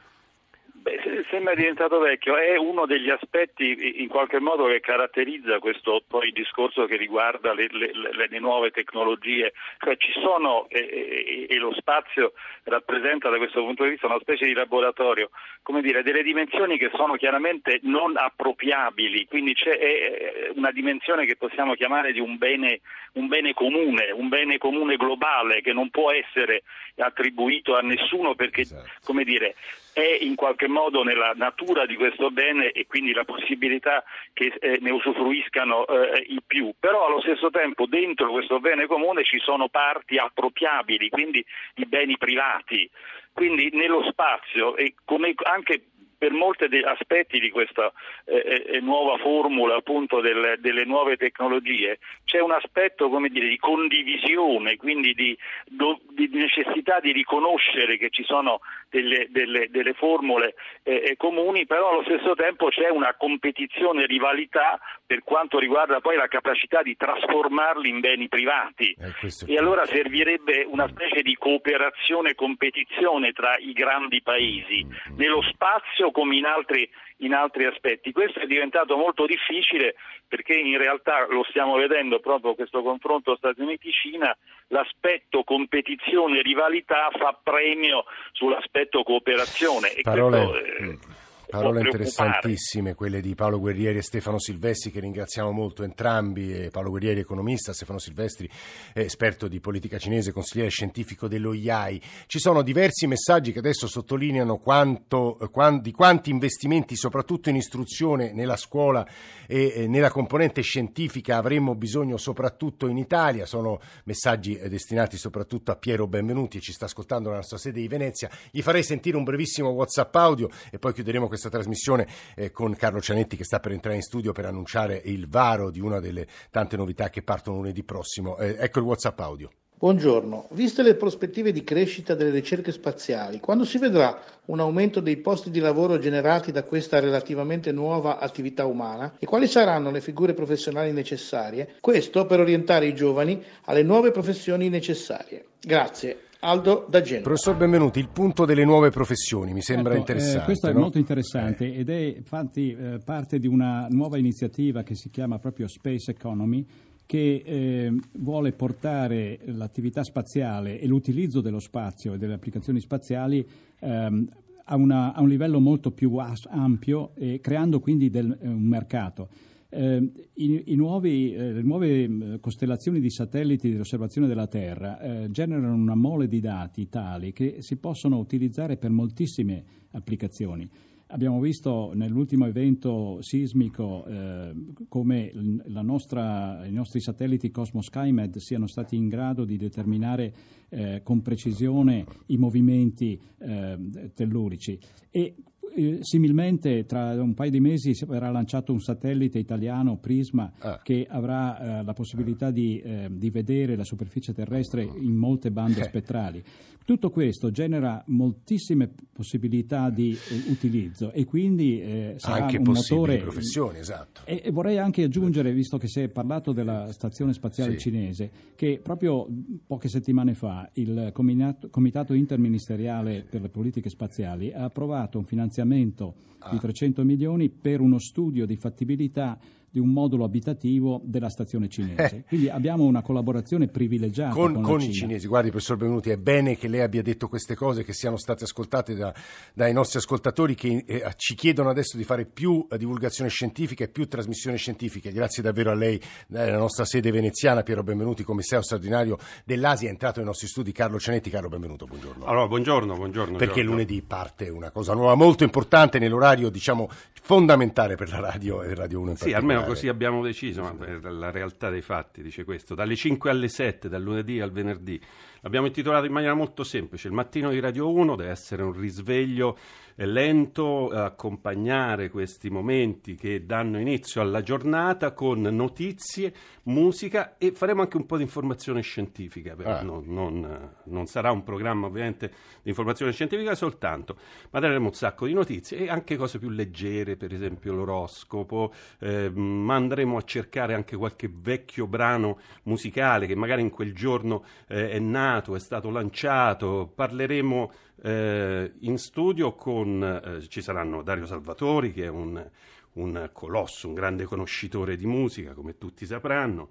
sembra 1.35 1.57
diventato 1.57 1.99
vecchio, 1.99 2.37
è 2.37 2.57
uno 2.57 2.87
degli 2.87 3.11
aspetti 3.11 4.01
in 4.01 4.07
qualche 4.07 4.39
modo 4.39 4.67
che 4.67 4.79
caratterizza 4.79 5.59
questo 5.59 6.01
poi 6.07 6.31
discorso 6.31 6.85
che 6.87 6.97
riguarda 6.97 7.53
le, 7.53 7.67
le, 7.73 7.91
le 8.29 8.39
nuove 8.39 8.71
tecnologie, 8.71 9.53
cioè 9.83 9.97
ci 9.97 10.13
sono 10.13 10.69
e, 10.69 11.47
e, 11.49 11.57
lo 11.57 11.75
spazio 11.75 12.35
rappresenta 12.63 13.31
da 13.31 13.39
questo 13.39 13.65
punto 13.65 13.83
di 13.83 13.91
vista 13.91 14.07
una 14.07 14.21
specie 14.21 14.45
di 14.45 14.53
laboratorio, 14.53 15.31
come 15.63 15.83
dire, 15.83 16.05
delle 16.05 16.23
dimensioni 16.23 16.79
che 16.79 16.93
sono 16.95 17.15
chiaramente 17.15 17.81
non 17.83 18.17
appropriabili, 18.17 19.27
quindi 19.27 19.55
c'è 19.55 20.53
una 20.55 20.71
dimensione 20.71 21.27
che 21.27 21.35
possiamo 21.35 21.75
chiamare 21.75 22.13
di 22.13 22.21
un 22.21 22.39
bene, 22.39 22.81
un 23.15 23.27
bene 23.27 23.55
comune, 23.55 24.13
un 24.13 24.29
bene 24.29 24.57
comune 24.59 24.97
globale 24.97 25.63
che 25.63 25.73
non 25.73 25.91
può 25.91 26.13
essere 26.13 26.63
attribuito 26.97 27.77
a 27.77 27.81
nessuno 27.81 28.37
perché, 28.37 28.61
esatto. 28.61 28.89
come 29.05 29.25
dire, 29.25 29.57
è 29.95 30.19
in 30.21 30.35
qualche 30.35 30.67
modo 30.67 31.05
nella 31.05 31.33
natura 31.37 31.87
di 31.87 31.95
questo 31.95 32.31
bene 32.31 32.73
e 32.73 32.87
quindi 32.87 33.13
la 33.13 33.25
possibilità 33.25 34.03
che 34.33 34.53
eh, 34.59 34.79
ne 34.81 34.91
usufruiscano 34.91 35.87
eh, 35.87 36.27
i 36.29 36.41
più, 36.45 36.75
però 36.79 37.07
allo 37.07 37.21
stesso 37.21 37.49
tempo 37.51 37.87
dentro 37.87 38.31
questo 38.33 38.59
bene 38.59 38.87
comune 38.87 39.23
ci 39.23 39.39
sono 39.39 39.69
parti 39.69 40.19
appropriabili, 40.19 41.09
quindi 41.09 41.45
i 41.77 41.87
beni 41.87 42.19
privati. 42.19 42.91
Quindi 43.33 43.71
nello 43.73 44.05
spazio 44.11 44.77
e 44.77 44.95
come 45.05 45.35
anche 45.43 45.87
per 46.17 46.33
molti 46.33 46.65
aspetti 46.85 47.39
di 47.39 47.51
questa 47.51 47.93
eh, 48.25 48.65
eh, 48.67 48.81
nuova 48.81 49.17
formula 49.19 49.77
appunto 49.77 50.21
del, 50.21 50.57
delle 50.59 50.85
nuove 50.85 51.17
tecnologie 51.17 51.99
c'è 52.25 52.41
un 52.41 52.53
aspetto 52.53 53.09
dire, 53.29 53.49
di 53.49 53.59
condivisione, 53.59 54.77
quindi 54.77 55.13
di, 55.15 55.37
do, 55.67 56.01
di, 56.11 56.29
necessità 56.33 57.01
di 57.01 57.13
riconoscere 57.13 57.97
che 57.97 58.09
ci 58.11 58.25
sono 58.25 58.61
delle, 58.91 59.27
delle, 59.31 59.69
delle 59.71 59.93
formule 59.93 60.55
eh, 60.83 61.03
eh 61.05 61.17
comuni, 61.17 61.67
però 61.67 61.91
allo 61.91 62.03
stesso 62.05 62.35
tempo 62.35 62.69
c'è 62.69 62.89
una 62.89 63.15
competizione, 63.15 64.07
rivalità 64.07 64.81
per 65.07 65.23
quanto 65.23 65.59
riguarda 65.59 66.01
poi 66.01 66.17
la 66.17 66.29
capacità 66.29 66.83
di 66.83 66.97
trasformarli 66.97 67.89
in 67.89 68.01
beni 68.01 68.29
privati. 68.29 68.97
Eh, 68.99 69.53
e 69.53 69.57
allora 69.57 69.85
servirebbe 69.87 70.65
una 70.67 70.89
specie 70.89 71.23
di 71.23 71.35
cooperazione 71.35 72.31
e 72.31 72.35
competizione 72.35 73.33
tra 73.33 73.57
i 73.59 73.73
grandi 73.73 74.23
paesi. 74.23 74.85
Mm-hmm. 74.85 75.19
nello 75.19 75.43
spazio 75.43 76.11
come 76.15 76.37
in 76.37 76.47
altri, 76.47 76.89
in 77.19 77.35
altri 77.35 77.65
aspetti. 77.67 78.13
Questo 78.13 78.39
è 78.39 78.47
diventato 78.47 78.97
molto 78.97 79.27
difficile 79.27 79.97
perché 80.29 80.55
in 80.55 80.79
realtà 80.79 81.27
lo 81.29 81.45
stiamo 81.51 81.75
vedendo 81.75 82.21
proprio 82.21 82.55
questo 82.55 82.83
confronto 82.83 83.37
Stati 83.37 83.61
Uniti-Cina, 83.61 84.35
l'aspetto 84.69 85.43
competizione 85.43 86.39
e 86.39 86.43
rivalità 86.43 87.11
fa 87.19 87.39
premio 87.43 88.05
sull'aspetto 88.33 89.03
cooperazione. 89.03 89.93
E 89.93 90.03
Parole... 90.03 90.49
questo, 90.49 90.65
eh, 90.65 90.83
mm. 90.83 91.24
Parole 91.55 91.83
interessantissime, 91.83 92.95
quelle 92.95 93.21
di 93.21 93.37
Paolo 93.37 93.61
Guerrieri 93.61 93.99
e 93.99 94.03
Stefano 94.03 94.41
Silvestri, 94.41 94.91
che 94.91 94.99
ringraziamo 94.99 95.53
molto 95.53 95.85
entrambi. 95.85 96.69
Paolo 96.73 96.91
Guerrieri, 96.91 97.21
economista, 97.21 97.73
Stefano 97.73 98.01
Silvestri, 98.01 98.51
esperto 98.93 99.47
di 99.47 99.61
politica 99.61 99.97
cinese, 99.97 100.33
consigliere 100.33 100.71
scientifico 100.71 101.29
dello 101.29 101.53
IAI. 101.53 102.03
Ci 102.27 102.41
sono 102.41 102.63
diversi 102.63 103.07
messaggi 103.07 103.53
che 103.53 103.61
adesso 103.61 103.87
sottolineano 103.87 104.57
quanto, 104.57 105.39
di 105.81 105.93
quanti 105.93 106.31
investimenti, 106.31 106.97
soprattutto 106.97 107.51
in 107.51 107.57
istruzione, 107.57 108.33
nella 108.33 108.57
scuola 108.57 109.07
e 109.47 109.87
nella 109.87 110.11
componente 110.11 110.61
scientifica, 110.61 111.37
avremmo 111.37 111.77
bisogno 111.77 112.17
soprattutto 112.17 112.89
in 112.89 112.99
Italia. 112.99 113.47
Sono 113.47 113.81
messaggi 114.05 114.59
destinati 114.69 115.17
soprattutto 115.17 115.71
a 115.71 115.77
Piero 115.77 116.09
Benvenuti, 116.09 116.59
che 116.59 116.65
ci 116.65 116.73
sta 116.73 116.87
ascoltando 116.87 117.29
nella 117.29 117.41
nostra 117.41 117.59
sede 117.59 117.81
di 117.81 117.87
Venezia. 117.87 118.29
Gli 118.51 118.61
farei 118.61 118.83
sentire 118.83 119.17
un 119.17 119.23
brevissimo 119.23 119.69
WhatsApp 119.69 120.15
audio 120.17 120.49
e 120.73 120.81
poi 120.81 120.93
chiuderemo 120.93 121.29
questa 121.29 121.43
trasmissione 121.49 122.07
eh, 122.35 122.51
con 122.51 122.75
Carlo 122.75 123.01
Cianetti 123.01 123.37
che 123.37 123.45
sta 123.45 123.61
per 123.61 123.73
entrare 123.73 123.97
in 123.97 124.03
studio 124.03 124.33
per 124.33 124.47
annunciare 124.47 125.01
il 125.05 125.29
varo 125.29 125.71
di 125.71 125.81
una 125.81 126.01
delle 126.01 126.27
tante 126.51 126.77
novità 126.77 127.11
che 127.11 127.23
partono 127.23 127.57
lunedì 127.57 127.83
prossimo. 127.85 128.37
Eh, 128.39 128.57
ecco 128.59 128.79
il 128.79 128.85
WhatsApp 128.85 129.21
audio. 129.21 129.51
Buongiorno, 129.77 130.49
viste 130.53 130.83
le 130.83 130.95
prospettive 130.95 131.53
di 131.53 131.63
crescita 131.63 132.15
delle 132.15 132.31
ricerche 132.31 132.73
spaziali, 132.73 133.39
quando 133.39 133.65
si 133.67 133.77
vedrà 133.77 134.19
un 134.47 134.61
aumento 134.61 135.01
dei 135.01 135.19
posti 135.19 135.51
di 135.51 135.59
lavoro 135.59 135.99
generati 135.99 136.53
da 136.53 136.63
questa 136.63 137.01
relativamente 137.01 137.71
nuova 137.71 138.19
attività 138.19 138.65
umana 138.65 139.17
e 139.19 139.27
quali 139.27 139.47
saranno 139.47 139.91
le 139.91 140.01
figure 140.01 140.33
professionali 140.33 140.93
necessarie? 140.93 141.75
Questo 141.81 142.25
per 142.25 142.41
orientare 142.41 142.87
i 142.87 142.95
giovani 142.95 143.43
alle 143.65 143.83
nuove 143.83 144.11
professioni 144.11 144.71
necessarie. 144.71 145.49
Grazie. 145.61 146.24
Aldo 146.45 146.85
da 146.91 147.01
Genova. 147.01 147.25
Professor 147.25 147.57
Benvenuti, 147.57 148.01
il 148.01 148.11
punto 148.11 148.45
delle 148.45 148.67
nuove 148.67 148.91
professioni 148.91 149.55
mi 149.55 149.63
sembra 149.63 149.93
ecco, 149.93 150.01
interessante. 150.01 150.43
Eh, 150.43 150.45
questo 150.45 150.67
no? 150.71 150.73
è 150.75 150.79
molto 150.79 150.99
interessante 150.99 151.73
eh. 151.73 151.79
ed 151.79 151.89
è 151.89 152.17
infatti 152.19 152.77
eh, 152.79 153.01
parte 153.03 153.39
di 153.39 153.47
una 153.47 153.87
nuova 153.89 154.19
iniziativa 154.19 154.83
che 154.83 154.95
si 154.95 155.09
chiama 155.09 155.39
proprio 155.39 155.67
Space 155.69 156.11
Economy 156.11 156.67
che 157.07 157.43
eh, 157.43 157.93
vuole 158.19 158.53
portare 158.53 159.39
l'attività 159.47 160.05
spaziale 160.05 160.79
e 160.79 160.87
l'utilizzo 160.87 161.41
dello 161.41 161.61
spazio 161.61 162.13
e 162.13 162.19
delle 162.19 162.35
applicazioni 162.35 162.79
spaziali 162.79 163.47
ehm, 163.79 164.29
a, 164.65 164.77
una, 164.77 165.15
a, 165.15 165.23
un 165.23 165.29
livello 165.29 165.61
molto 165.61 165.93
più 165.93 166.15
ampio 166.19 167.13
e 167.15 167.41
creando 167.41 167.81
quindi 167.81 168.11
del, 168.11 168.37
eh, 168.39 168.47
un 168.47 168.65
mercato. 168.65 169.29
Eh, 169.77 170.13
i, 170.35 170.63
i 170.67 170.77
nuovi, 170.77 171.35
eh, 171.35 171.53
le 171.53 171.63
nuove 171.63 172.09
mm, 172.09 172.35
costellazioni 172.41 173.01
di 173.01 173.11
satelliti 173.11 173.71
di 173.71 173.79
osservazione 173.79 174.29
della 174.29 174.47
Terra 174.47 175.01
eh, 175.01 175.31
generano 175.33 175.75
una 175.75 175.97
mole 175.97 176.29
di 176.29 176.39
dati 176.39 176.89
tali 176.89 177.33
che 177.33 177.57
si 177.59 177.77
possono 177.79 178.19
utilizzare 178.19 178.77
per 178.77 178.91
moltissime 178.91 179.65
applicazioni. 179.91 180.71
Abbiamo 181.09 181.41
visto 181.41 181.91
nell'ultimo 181.93 182.47
evento 182.47 183.19
sismico 183.21 184.05
eh, 184.07 184.55
come 184.89 185.33
nostra, 185.35 186.65
i 186.67 186.73
nostri 186.73 187.01
satelliti 187.01 187.51
Cosmos 187.51 187.87
SkyMed 187.87 188.37
siano 188.37 188.69
stati 188.69 188.95
in 188.97 189.09
grado 189.09 189.45
di 189.45 189.57
determinare 189.57 190.35
eh, 190.69 191.01
con 191.03 191.21
precisione 191.21 192.05
i 192.27 192.37
movimenti 192.37 193.21
eh, 193.39 193.79
tellurici 194.15 194.79
e 195.11 195.35
eh, 195.75 195.99
similmente, 196.03 196.87
tra 196.87 197.21
un 197.21 197.35
paio 197.35 197.51
di 197.51 197.61
mesi 197.61 197.93
verrà 198.07 198.31
lanciato 198.31 198.73
un 198.73 198.81
satellite 198.81 199.39
italiano, 199.39 199.97
Prisma, 199.97 200.53
ah. 200.59 200.81
che 200.83 201.07
avrà 201.09 201.81
eh, 201.81 201.85
la 201.85 201.93
possibilità 201.93 202.51
di, 202.51 202.81
eh, 202.81 203.09
di, 203.11 203.31
vedere 203.31 203.77
la 203.77 203.85
superficie 203.85 204.33
terrestre 204.33 204.83
in 204.83 205.15
molte 205.15 205.51
bande 205.51 205.81
eh. 205.81 205.85
spettrali. 205.85 206.43
Tutto 206.87 207.09
questo 207.09 207.51
genera 207.51 208.03
moltissime 208.09 208.91
possibilità 209.11 209.89
di 209.89 210.13
eh, 210.13 210.51
utilizzo 210.51 211.13
e 211.13 211.25
quindi 211.25 211.81
eh, 211.81 212.15
sarà 212.19 212.45
anche 212.45 212.59
un 212.59 212.65
motore. 212.65 213.17
professioni, 213.21 213.79
esatto. 213.79 214.21
E, 214.27 214.43
e, 214.45 214.51
vorrei 214.51 214.77
anche 214.77 215.03
aggiungere, 215.03 215.55
visto 215.55 215.79
che 215.79 215.89
si 215.89 216.01
è 216.01 216.09
parlato 216.09 216.53
della 216.53 216.93
stazione 216.93 217.33
spaziale 217.33 217.79
sì. 217.79 217.91
cinese, 217.91 218.31
che 218.55 218.81
proprio 218.83 219.27
poche 219.67 219.89
settimane 219.89 220.35
fa 220.35 220.69
il 220.75 221.09
Comitato, 221.15 221.71
Comitato 221.71 222.13
Interministeriale 222.13 223.25
per 223.27 223.41
le 223.41 223.49
politiche 223.49 223.89
spaziali 223.89 224.53
ha 224.53 224.65
approvato 224.65 225.17
un 225.17 225.25
finanziamento 225.25 226.15
ah. 226.41 226.51
di 226.51 226.59
300 226.59 227.03
milioni 227.03 227.49
per 227.49 227.81
uno 227.81 227.99
studio 227.99 228.45
di 228.45 228.57
fattibilità 228.57 229.39
di 229.75 229.81
un 229.81 229.89
modulo 229.89 230.23
abitativo 230.23 231.01
della 231.03 231.29
stazione 231.29 231.69
cinese. 231.69 232.19
Eh. 232.19 232.25
Quindi 232.29 232.49
abbiamo 232.49 232.85
una 232.85 233.03
collaborazione 233.03 233.67
privilegiata 233.67 234.33
con, 234.33 234.53
con, 234.53 234.63
con 234.63 234.81
i 234.81 234.93
cinesi. 234.93 235.27
Guardi, 235.27 235.51
professor 235.51 235.77
Benvenuti, 235.77 236.11
è 236.11 236.17
bene 236.17 236.57
che 236.57 236.69
lei 236.69 236.81
abbia 236.81 237.03
detto 237.03 237.27
queste 237.27 237.57
cose, 237.57 237.83
che 237.83 237.93
siano 237.93 238.17
state 238.17 238.45
ascoltate 238.45 238.95
da, 238.95 239.13
dai 239.53 239.73
nostri 239.73 239.99
ascoltatori 239.99 240.55
che 240.55 240.85
eh, 240.87 241.13
ci 241.17 241.35
chiedono 241.35 241.71
adesso 241.71 241.97
di 241.97 242.05
fare 242.05 242.25
più 242.25 242.65
eh, 242.71 242.79
divulgazione 242.79 243.29
scientifica 243.29 243.83
e 243.83 243.89
più 243.89 244.07
trasmissione 244.07 244.59
scientifica. 244.59 245.11
Grazie 245.11 245.43
davvero 245.43 245.73
a 245.73 245.75
lei, 245.75 246.01
nella 246.29 246.57
nostra 246.57 246.85
sede 246.85 247.11
veneziana. 247.11 247.65
Piero 247.65 247.83
Benvenuti, 247.83 248.23
commissario 248.23 248.63
straordinario 248.65 249.19
dell'Asia, 249.45 249.89
è 249.89 249.91
entrato 249.91 250.19
nei 250.19 250.29
nostri 250.29 250.47
studi 250.47 250.71
Carlo 250.71 251.01
Cianetti. 251.01 251.31
Carlo, 251.31 251.49
benvenuto, 251.49 251.87
buongiorno. 251.87 252.27
Allora, 252.27 252.47
buongiorno, 252.47 252.95
buongiorno. 252.95 253.39
Perché 253.39 253.55
Giorgio. 253.55 253.71
lunedì 253.71 254.03
parte 254.03 254.51
una 254.51 254.71
cosa 254.71 254.95
nuova 254.95 255.17
molto 255.17 255.43
importante 255.43 255.99
nell'orario, 255.99 256.49
diciamo, 256.49 256.89
fondamentale 257.25 257.97
per 257.97 258.09
la 258.11 258.21
radio 258.21 258.63
e 258.63 258.73
Radio 258.77 259.01
1 259.01 259.11
in 259.11 259.17
Sì, 259.17 259.33
almeno 259.33 259.64
così 259.65 259.89
abbiamo 259.89 260.23
deciso, 260.23 260.63
ma 260.63 260.75
la 261.11 261.31
realtà 261.31 261.71
dei 261.71 261.83
fatti 261.83 262.23
dice 262.23 262.45
questo, 262.45 262.75
dalle 262.75 262.97
5 262.97 263.31
alle 263.31 263.49
7, 263.49 263.89
dal 263.89 264.03
lunedì 264.03 264.41
al 264.41 264.53
venerdì. 264.53 265.01
L'abbiamo 265.41 265.67
intitolato 265.67 266.07
in 266.07 266.13
maniera 266.13 266.35
molto 266.35 266.65
semplice, 266.65 267.09
il 267.09 267.15
mattino 267.15 267.51
di 267.51 267.61
Radio 267.61 267.91
1 267.93 268.17
deve 268.17 268.31
essere 268.31 268.63
un 268.63 268.73
risveglio 268.73 269.59
lento, 269.97 270.89
accompagnare 270.89 272.11
questi 272.11 272.51
momenti 272.51 273.15
che 273.15 273.45
danno 273.45 273.79
inizio 273.79 274.21
alla 274.21 274.43
giornata 274.43 275.13
con 275.13 275.41
notizie, 275.41 276.33
musica 276.65 277.37
e 277.39 277.53
faremo 277.53 277.83
anche 277.83 277.97
un 277.97 278.07
po' 278.07 278.17
di 278.17 278.23
informazione 278.23 278.81
scientifica. 278.81 279.57
Ah. 279.63 279.83
Non, 279.83 280.05
non, 280.07 280.75
non, 280.85 281.07
sarà 281.07 281.31
un 281.31 281.43
programma 281.43 281.87
ovviamente 281.87 282.33
di 282.63 282.69
informazione 282.71 283.13
scientifica 283.13 283.55
soltanto, 283.55 284.17
ma 284.51 284.61
daremo 284.61 284.87
un 284.87 284.95
sacco 284.95 285.27
di 285.27 285.33
notizie 285.33 285.79
e 285.79 285.89
anche 285.89 286.17
cose 286.17 286.39
più 286.39 286.51
leggere, 286.51 287.17
per 287.17 287.33
esempio 287.33 287.73
l'oroscopo, 287.75 288.73
eh, 289.01 289.31
ma 289.31 289.75
andremo 289.75 290.17
a 290.17 290.23
cercare 290.23 290.75
anche 290.75 290.97
qualche 290.97 291.31
vecchio 291.33 291.87
brano 291.87 292.39
musicale 292.65 293.27
che 293.27 293.35
magari 293.35 293.63
in 293.63 293.71
quel 293.71 293.93
giorno 293.95 294.45
eh, 294.69 294.91
è 294.91 294.99
nato, 294.99 295.55
è 295.55 295.61
stato 295.61 295.91
lanciato, 295.91 296.91
parleremo 296.95 297.73
eh, 298.03 298.73
in 298.81 298.99
studio 298.99 299.55
con, 299.55 300.03
eh, 300.03 300.49
ci 300.49 300.61
saranno 300.61 301.03
Dario 301.03 301.27
Salvatori 301.27 301.93
che 301.93 302.05
è 302.05 302.09
un, 302.09 302.51
un, 302.95 303.31
colosso, 303.33 303.89
un 303.89 303.95
grande 303.95 304.25
conoscitore 304.25 304.97
di 304.97 305.07
musica 305.07 305.53
come 305.53 305.79
tutti 305.79 306.07
sapranno, 306.07 306.71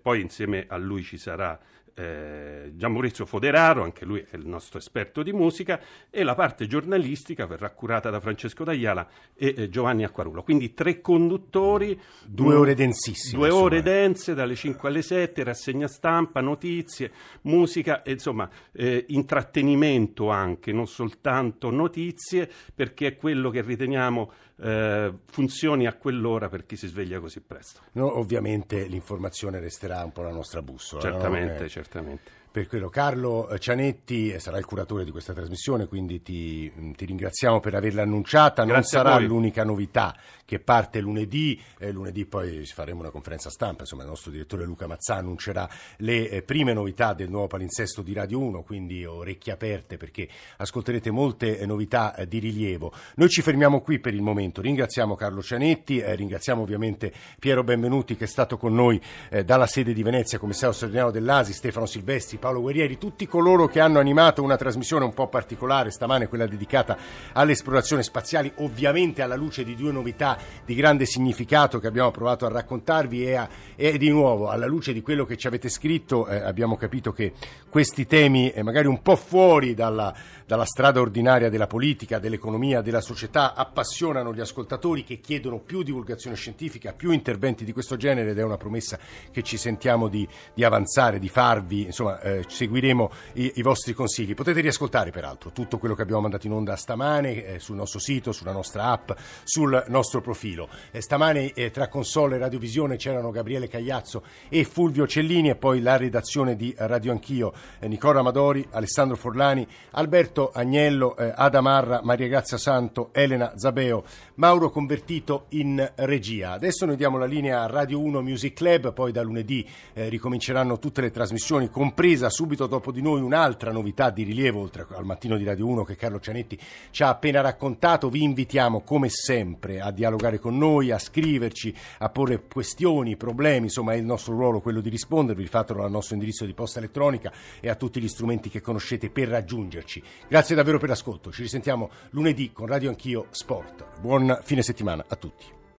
poi 0.00 0.20
insieme 0.20 0.66
a 0.68 0.76
lui 0.76 1.02
ci 1.02 1.18
sarà 1.18 1.58
eh, 1.94 2.72
Gian 2.74 2.92
Maurizio 2.92 3.26
Foderaro, 3.26 3.82
anche 3.82 4.04
lui 4.04 4.24
è 4.30 4.36
il 4.36 4.46
nostro 4.46 4.78
esperto 4.78 5.22
di 5.22 5.32
musica, 5.32 5.80
e 6.10 6.22
la 6.22 6.34
parte 6.34 6.66
giornalistica 6.66 7.46
verrà 7.46 7.70
curata 7.70 8.10
da 8.10 8.20
Francesco 8.20 8.64
Dagliala 8.64 9.06
e 9.34 9.54
eh, 9.56 9.68
Giovanni 9.68 10.04
Acquarulo. 10.04 10.42
Quindi 10.42 10.74
tre 10.74 11.00
conduttori, 11.00 11.98
due 12.24 12.54
ore 12.54 12.74
densissime. 12.74 13.38
Due 13.38 13.48
insomma. 13.48 13.64
ore 13.64 13.82
dense 13.82 14.34
dalle 14.34 14.54
5 14.54 14.88
alle 14.88 15.02
7, 15.02 15.44
rassegna 15.44 15.88
stampa, 15.88 16.40
notizie, 16.40 17.12
musica, 17.42 18.02
e, 18.02 18.12
insomma 18.12 18.48
eh, 18.72 19.04
intrattenimento 19.08 20.30
anche, 20.30 20.72
non 20.72 20.86
soltanto 20.86 21.70
notizie, 21.70 22.50
perché 22.74 23.08
è 23.08 23.16
quello 23.16 23.50
che 23.50 23.62
riteniamo 23.62 24.32
eh, 24.62 25.12
funzioni 25.26 25.86
a 25.86 25.94
quell'ora 25.94 26.48
per 26.48 26.64
chi 26.64 26.76
si 26.76 26.86
sveglia 26.86 27.18
così 27.18 27.40
presto. 27.40 27.80
No, 27.92 28.18
ovviamente 28.18 28.84
l'informazione 28.86 29.58
resterà 29.58 30.04
un 30.04 30.12
po' 30.12 30.22
la 30.22 30.30
nostra 30.30 30.62
bussola. 30.62 31.02
Certamente, 31.02 31.58
no? 31.58 31.64
Eh, 31.64 31.68
certamente 31.68 32.30
per 32.52 32.68
quello. 32.68 32.90
Carlo 32.90 33.48
Cianetti 33.58 34.30
eh, 34.30 34.38
sarà 34.38 34.58
il 34.58 34.66
curatore 34.66 35.04
di 35.04 35.10
questa 35.10 35.32
trasmissione, 35.32 35.86
quindi 35.86 36.22
ti, 36.22 36.70
mm, 36.78 36.92
ti 36.92 37.06
ringraziamo 37.06 37.58
per 37.58 37.74
averla 37.74 38.02
annunciata. 38.02 38.62
Non 38.62 38.74
Grazie 38.74 38.98
sarà 38.98 39.18
l'unica 39.18 39.64
novità 39.64 40.14
che 40.44 40.60
parte 40.60 41.00
lunedì, 41.00 41.58
eh, 41.78 41.90
lunedì 41.90 42.26
poi 42.26 42.66
faremo 42.66 43.00
una 43.00 43.08
conferenza 43.08 43.48
stampa, 43.48 43.82
insomma 43.82 44.02
il 44.02 44.08
nostro 44.08 44.30
direttore 44.30 44.64
Luca 44.64 44.86
Mazzà 44.86 45.14
annuncerà 45.14 45.66
le 45.96 46.28
eh, 46.28 46.42
prime 46.42 46.74
novità 46.74 47.14
del 47.14 47.30
nuovo 47.30 47.46
palinsesto 47.46 48.02
di 48.02 48.12
Radio 48.12 48.38
1, 48.40 48.62
quindi 48.62 49.02
orecchie 49.06 49.54
aperte 49.54 49.96
perché 49.96 50.28
ascolterete 50.58 51.10
molte 51.10 51.58
eh, 51.58 51.64
novità 51.64 52.14
eh, 52.14 52.28
di 52.28 52.38
rilievo. 52.38 52.92
Noi 53.14 53.30
ci 53.30 53.40
fermiamo 53.40 53.80
qui 53.80 53.98
per 53.98 54.12
il 54.12 54.20
momento, 54.20 54.60
ringraziamo 54.60 55.14
Carlo 55.14 55.42
Cianetti, 55.42 56.00
eh, 56.00 56.14
ringraziamo 56.14 56.60
ovviamente 56.60 57.10
Piero 57.38 57.64
Benvenuti 57.64 58.14
che 58.14 58.24
è 58.24 58.28
stato 58.28 58.58
con 58.58 58.74
noi 58.74 59.00
dalla 59.44 59.66
sede 59.66 59.94
di 59.94 60.02
Venezia, 60.02 60.38
commissario 60.38 60.74
straordinario 60.74 61.12
dell'ASI, 61.12 61.52
Stefano 61.54 61.86
Silvestri, 61.86 62.36
Paolo 62.42 62.60
Guerrieri, 62.60 62.98
tutti 62.98 63.28
coloro 63.28 63.68
che 63.68 63.78
hanno 63.78 64.00
animato 64.00 64.42
una 64.42 64.56
trasmissione 64.56 65.04
un 65.04 65.14
po' 65.14 65.28
particolare 65.28 65.92
stamane, 65.92 66.26
quella 66.26 66.48
dedicata 66.48 66.98
alle 67.34 67.52
esplorazioni 67.52 68.02
spaziali, 68.02 68.50
ovviamente 68.56 69.22
alla 69.22 69.36
luce 69.36 69.62
di 69.62 69.76
due 69.76 69.92
novità 69.92 70.36
di 70.64 70.74
grande 70.74 71.06
significato 71.06 71.78
che 71.78 71.86
abbiamo 71.86 72.10
provato 72.10 72.44
a 72.44 72.48
raccontarvi 72.48 73.24
e, 73.24 73.34
a, 73.36 73.48
e 73.76 73.96
di 73.96 74.10
nuovo 74.10 74.48
alla 74.48 74.66
luce 74.66 74.92
di 74.92 75.02
quello 75.02 75.24
che 75.24 75.36
ci 75.36 75.46
avete 75.46 75.68
scritto 75.68 76.26
eh, 76.26 76.34
abbiamo 76.34 76.76
capito 76.76 77.12
che 77.12 77.32
questi 77.68 78.06
temi, 78.06 78.50
eh, 78.50 78.64
magari 78.64 78.88
un 78.88 79.02
po' 79.02 79.14
fuori 79.14 79.74
dalla, 79.74 80.12
dalla 80.44 80.64
strada 80.64 81.00
ordinaria 81.00 81.48
della 81.48 81.68
politica, 81.68 82.18
dell'economia, 82.18 82.80
della 82.80 83.00
società, 83.00 83.54
appassionano 83.54 84.34
gli 84.34 84.40
ascoltatori 84.40 85.04
che 85.04 85.20
chiedono 85.20 85.60
più 85.60 85.84
divulgazione 85.84 86.34
scientifica, 86.34 86.92
più 86.92 87.12
interventi 87.12 87.64
di 87.64 87.72
questo 87.72 87.96
genere 87.96 88.30
ed 88.30 88.38
è 88.40 88.42
una 88.42 88.56
promessa 88.56 88.98
che 89.30 89.44
ci 89.44 89.56
sentiamo 89.56 90.08
di, 90.08 90.26
di 90.52 90.64
avanzare, 90.64 91.20
di 91.20 91.28
farvi, 91.28 91.84
insomma 91.84 92.20
eh, 92.20 92.31
seguiremo 92.46 93.10
i, 93.34 93.52
i, 93.56 93.62
vostri 93.62 93.92
consigli. 93.92 94.34
Potete 94.34 94.60
riascoltare 94.60 95.10
peraltro 95.10 95.50
tutto 95.50 95.78
quello 95.78 95.94
che 95.94 96.02
abbiamo 96.02 96.22
mandato 96.22 96.46
in 96.46 96.52
onda 96.52 96.76
stamane 96.76 97.44
eh, 97.44 97.58
sul 97.58 97.76
nostro 97.76 97.98
sito, 97.98 98.32
sulla 98.32 98.52
nostra 98.52 98.86
app, 98.86 99.10
sul 99.44 99.84
nostro 99.88 100.20
profilo. 100.20 100.68
Eh, 100.90 101.00
stamane 101.00 101.52
eh, 101.52 101.70
tra 101.70 101.88
console 101.88 102.36
e 102.36 102.38
radiovisione 102.38 102.96
c'erano 102.96 103.30
Gabriele 103.30 103.68
Cagliazzo 103.68 104.22
e 104.48 104.64
Fulvio 104.64 105.06
Cellini 105.06 105.50
e 105.50 105.56
poi 105.56 105.80
la 105.80 105.96
redazione 105.96 106.56
di 106.56 106.74
Radio 106.78 107.12
Anch'io, 107.12 107.52
eh, 107.78 107.88
Nicola 107.88 108.20
Amadori, 108.20 108.66
Alessandro 108.70 109.16
Forlani, 109.16 109.66
Alberto 109.92 110.50
Agnello, 110.52 111.16
eh, 111.16 111.32
Ada 111.34 111.60
Marra, 111.60 112.00
Maria 112.02 112.28
Grazia 112.28 112.56
Santo, 112.56 113.10
Elena 113.12 113.52
Zabeo, 113.56 114.04
Mauro 114.34 114.70
Convertito 114.70 115.46
in 115.50 115.92
regia. 115.96 116.52
Adesso 116.52 116.86
noi 116.86 116.96
diamo 116.96 117.18
la 117.18 117.26
linea 117.26 117.62
a 117.62 117.66
Radio 117.66 118.00
1 118.00 118.22
Music 118.22 118.54
Club, 118.54 118.92
poi 118.92 119.12
da 119.12 119.22
lunedì 119.22 119.66
eh, 119.92 120.08
ricominceranno 120.08 120.78
tutte 120.78 121.00
le 121.00 121.10
trasmissioni, 121.10 121.68
compresa 121.68 122.21
subito 122.30 122.66
dopo 122.66 122.92
di 122.92 123.02
noi 123.02 123.20
un'altra 123.20 123.72
novità 123.72 124.10
di 124.10 124.22
rilievo, 124.22 124.60
oltre 124.60 124.86
al 124.90 125.04
mattino 125.04 125.36
di 125.36 125.44
Radio 125.44 125.66
1 125.66 125.84
che 125.84 125.96
Carlo 125.96 126.20
Cianetti 126.20 126.58
ci 126.90 127.02
ha 127.02 127.08
appena 127.08 127.40
raccontato. 127.40 128.08
Vi 128.08 128.22
invitiamo 128.22 128.82
come 128.82 129.08
sempre 129.08 129.80
a 129.80 129.90
dialogare 129.90 130.38
con 130.38 130.56
noi, 130.56 130.90
a 130.90 130.98
scriverci, 130.98 131.74
a 131.98 132.08
porre 132.08 132.42
questioni, 132.46 133.16
problemi, 133.16 133.64
insomma 133.64 133.92
è 133.92 133.96
il 133.96 134.04
nostro 134.04 134.34
ruolo 134.34 134.60
quello 134.60 134.80
di 134.80 134.88
rispondervi, 134.88 135.46
fatelo 135.46 135.84
al 135.84 135.90
nostro 135.90 136.14
indirizzo 136.14 136.44
di 136.44 136.54
posta 136.54 136.78
elettronica 136.78 137.32
e 137.60 137.68
a 137.68 137.74
tutti 137.74 138.00
gli 138.00 138.08
strumenti 138.08 138.48
che 138.48 138.60
conoscete 138.60 139.10
per 139.10 139.28
raggiungerci. 139.28 140.02
Grazie 140.28 140.56
davvero 140.56 140.78
per 140.78 140.88
l'ascolto, 140.88 141.30
ci 141.30 141.42
risentiamo 141.42 141.90
lunedì 142.10 142.52
con 142.52 142.66
Radio 142.66 142.88
Anch'io 142.90 143.26
Sport. 143.30 144.00
Buon 144.00 144.38
fine 144.42 144.62
settimana 144.62 145.04
a 145.08 145.16
tutti. 145.16 145.61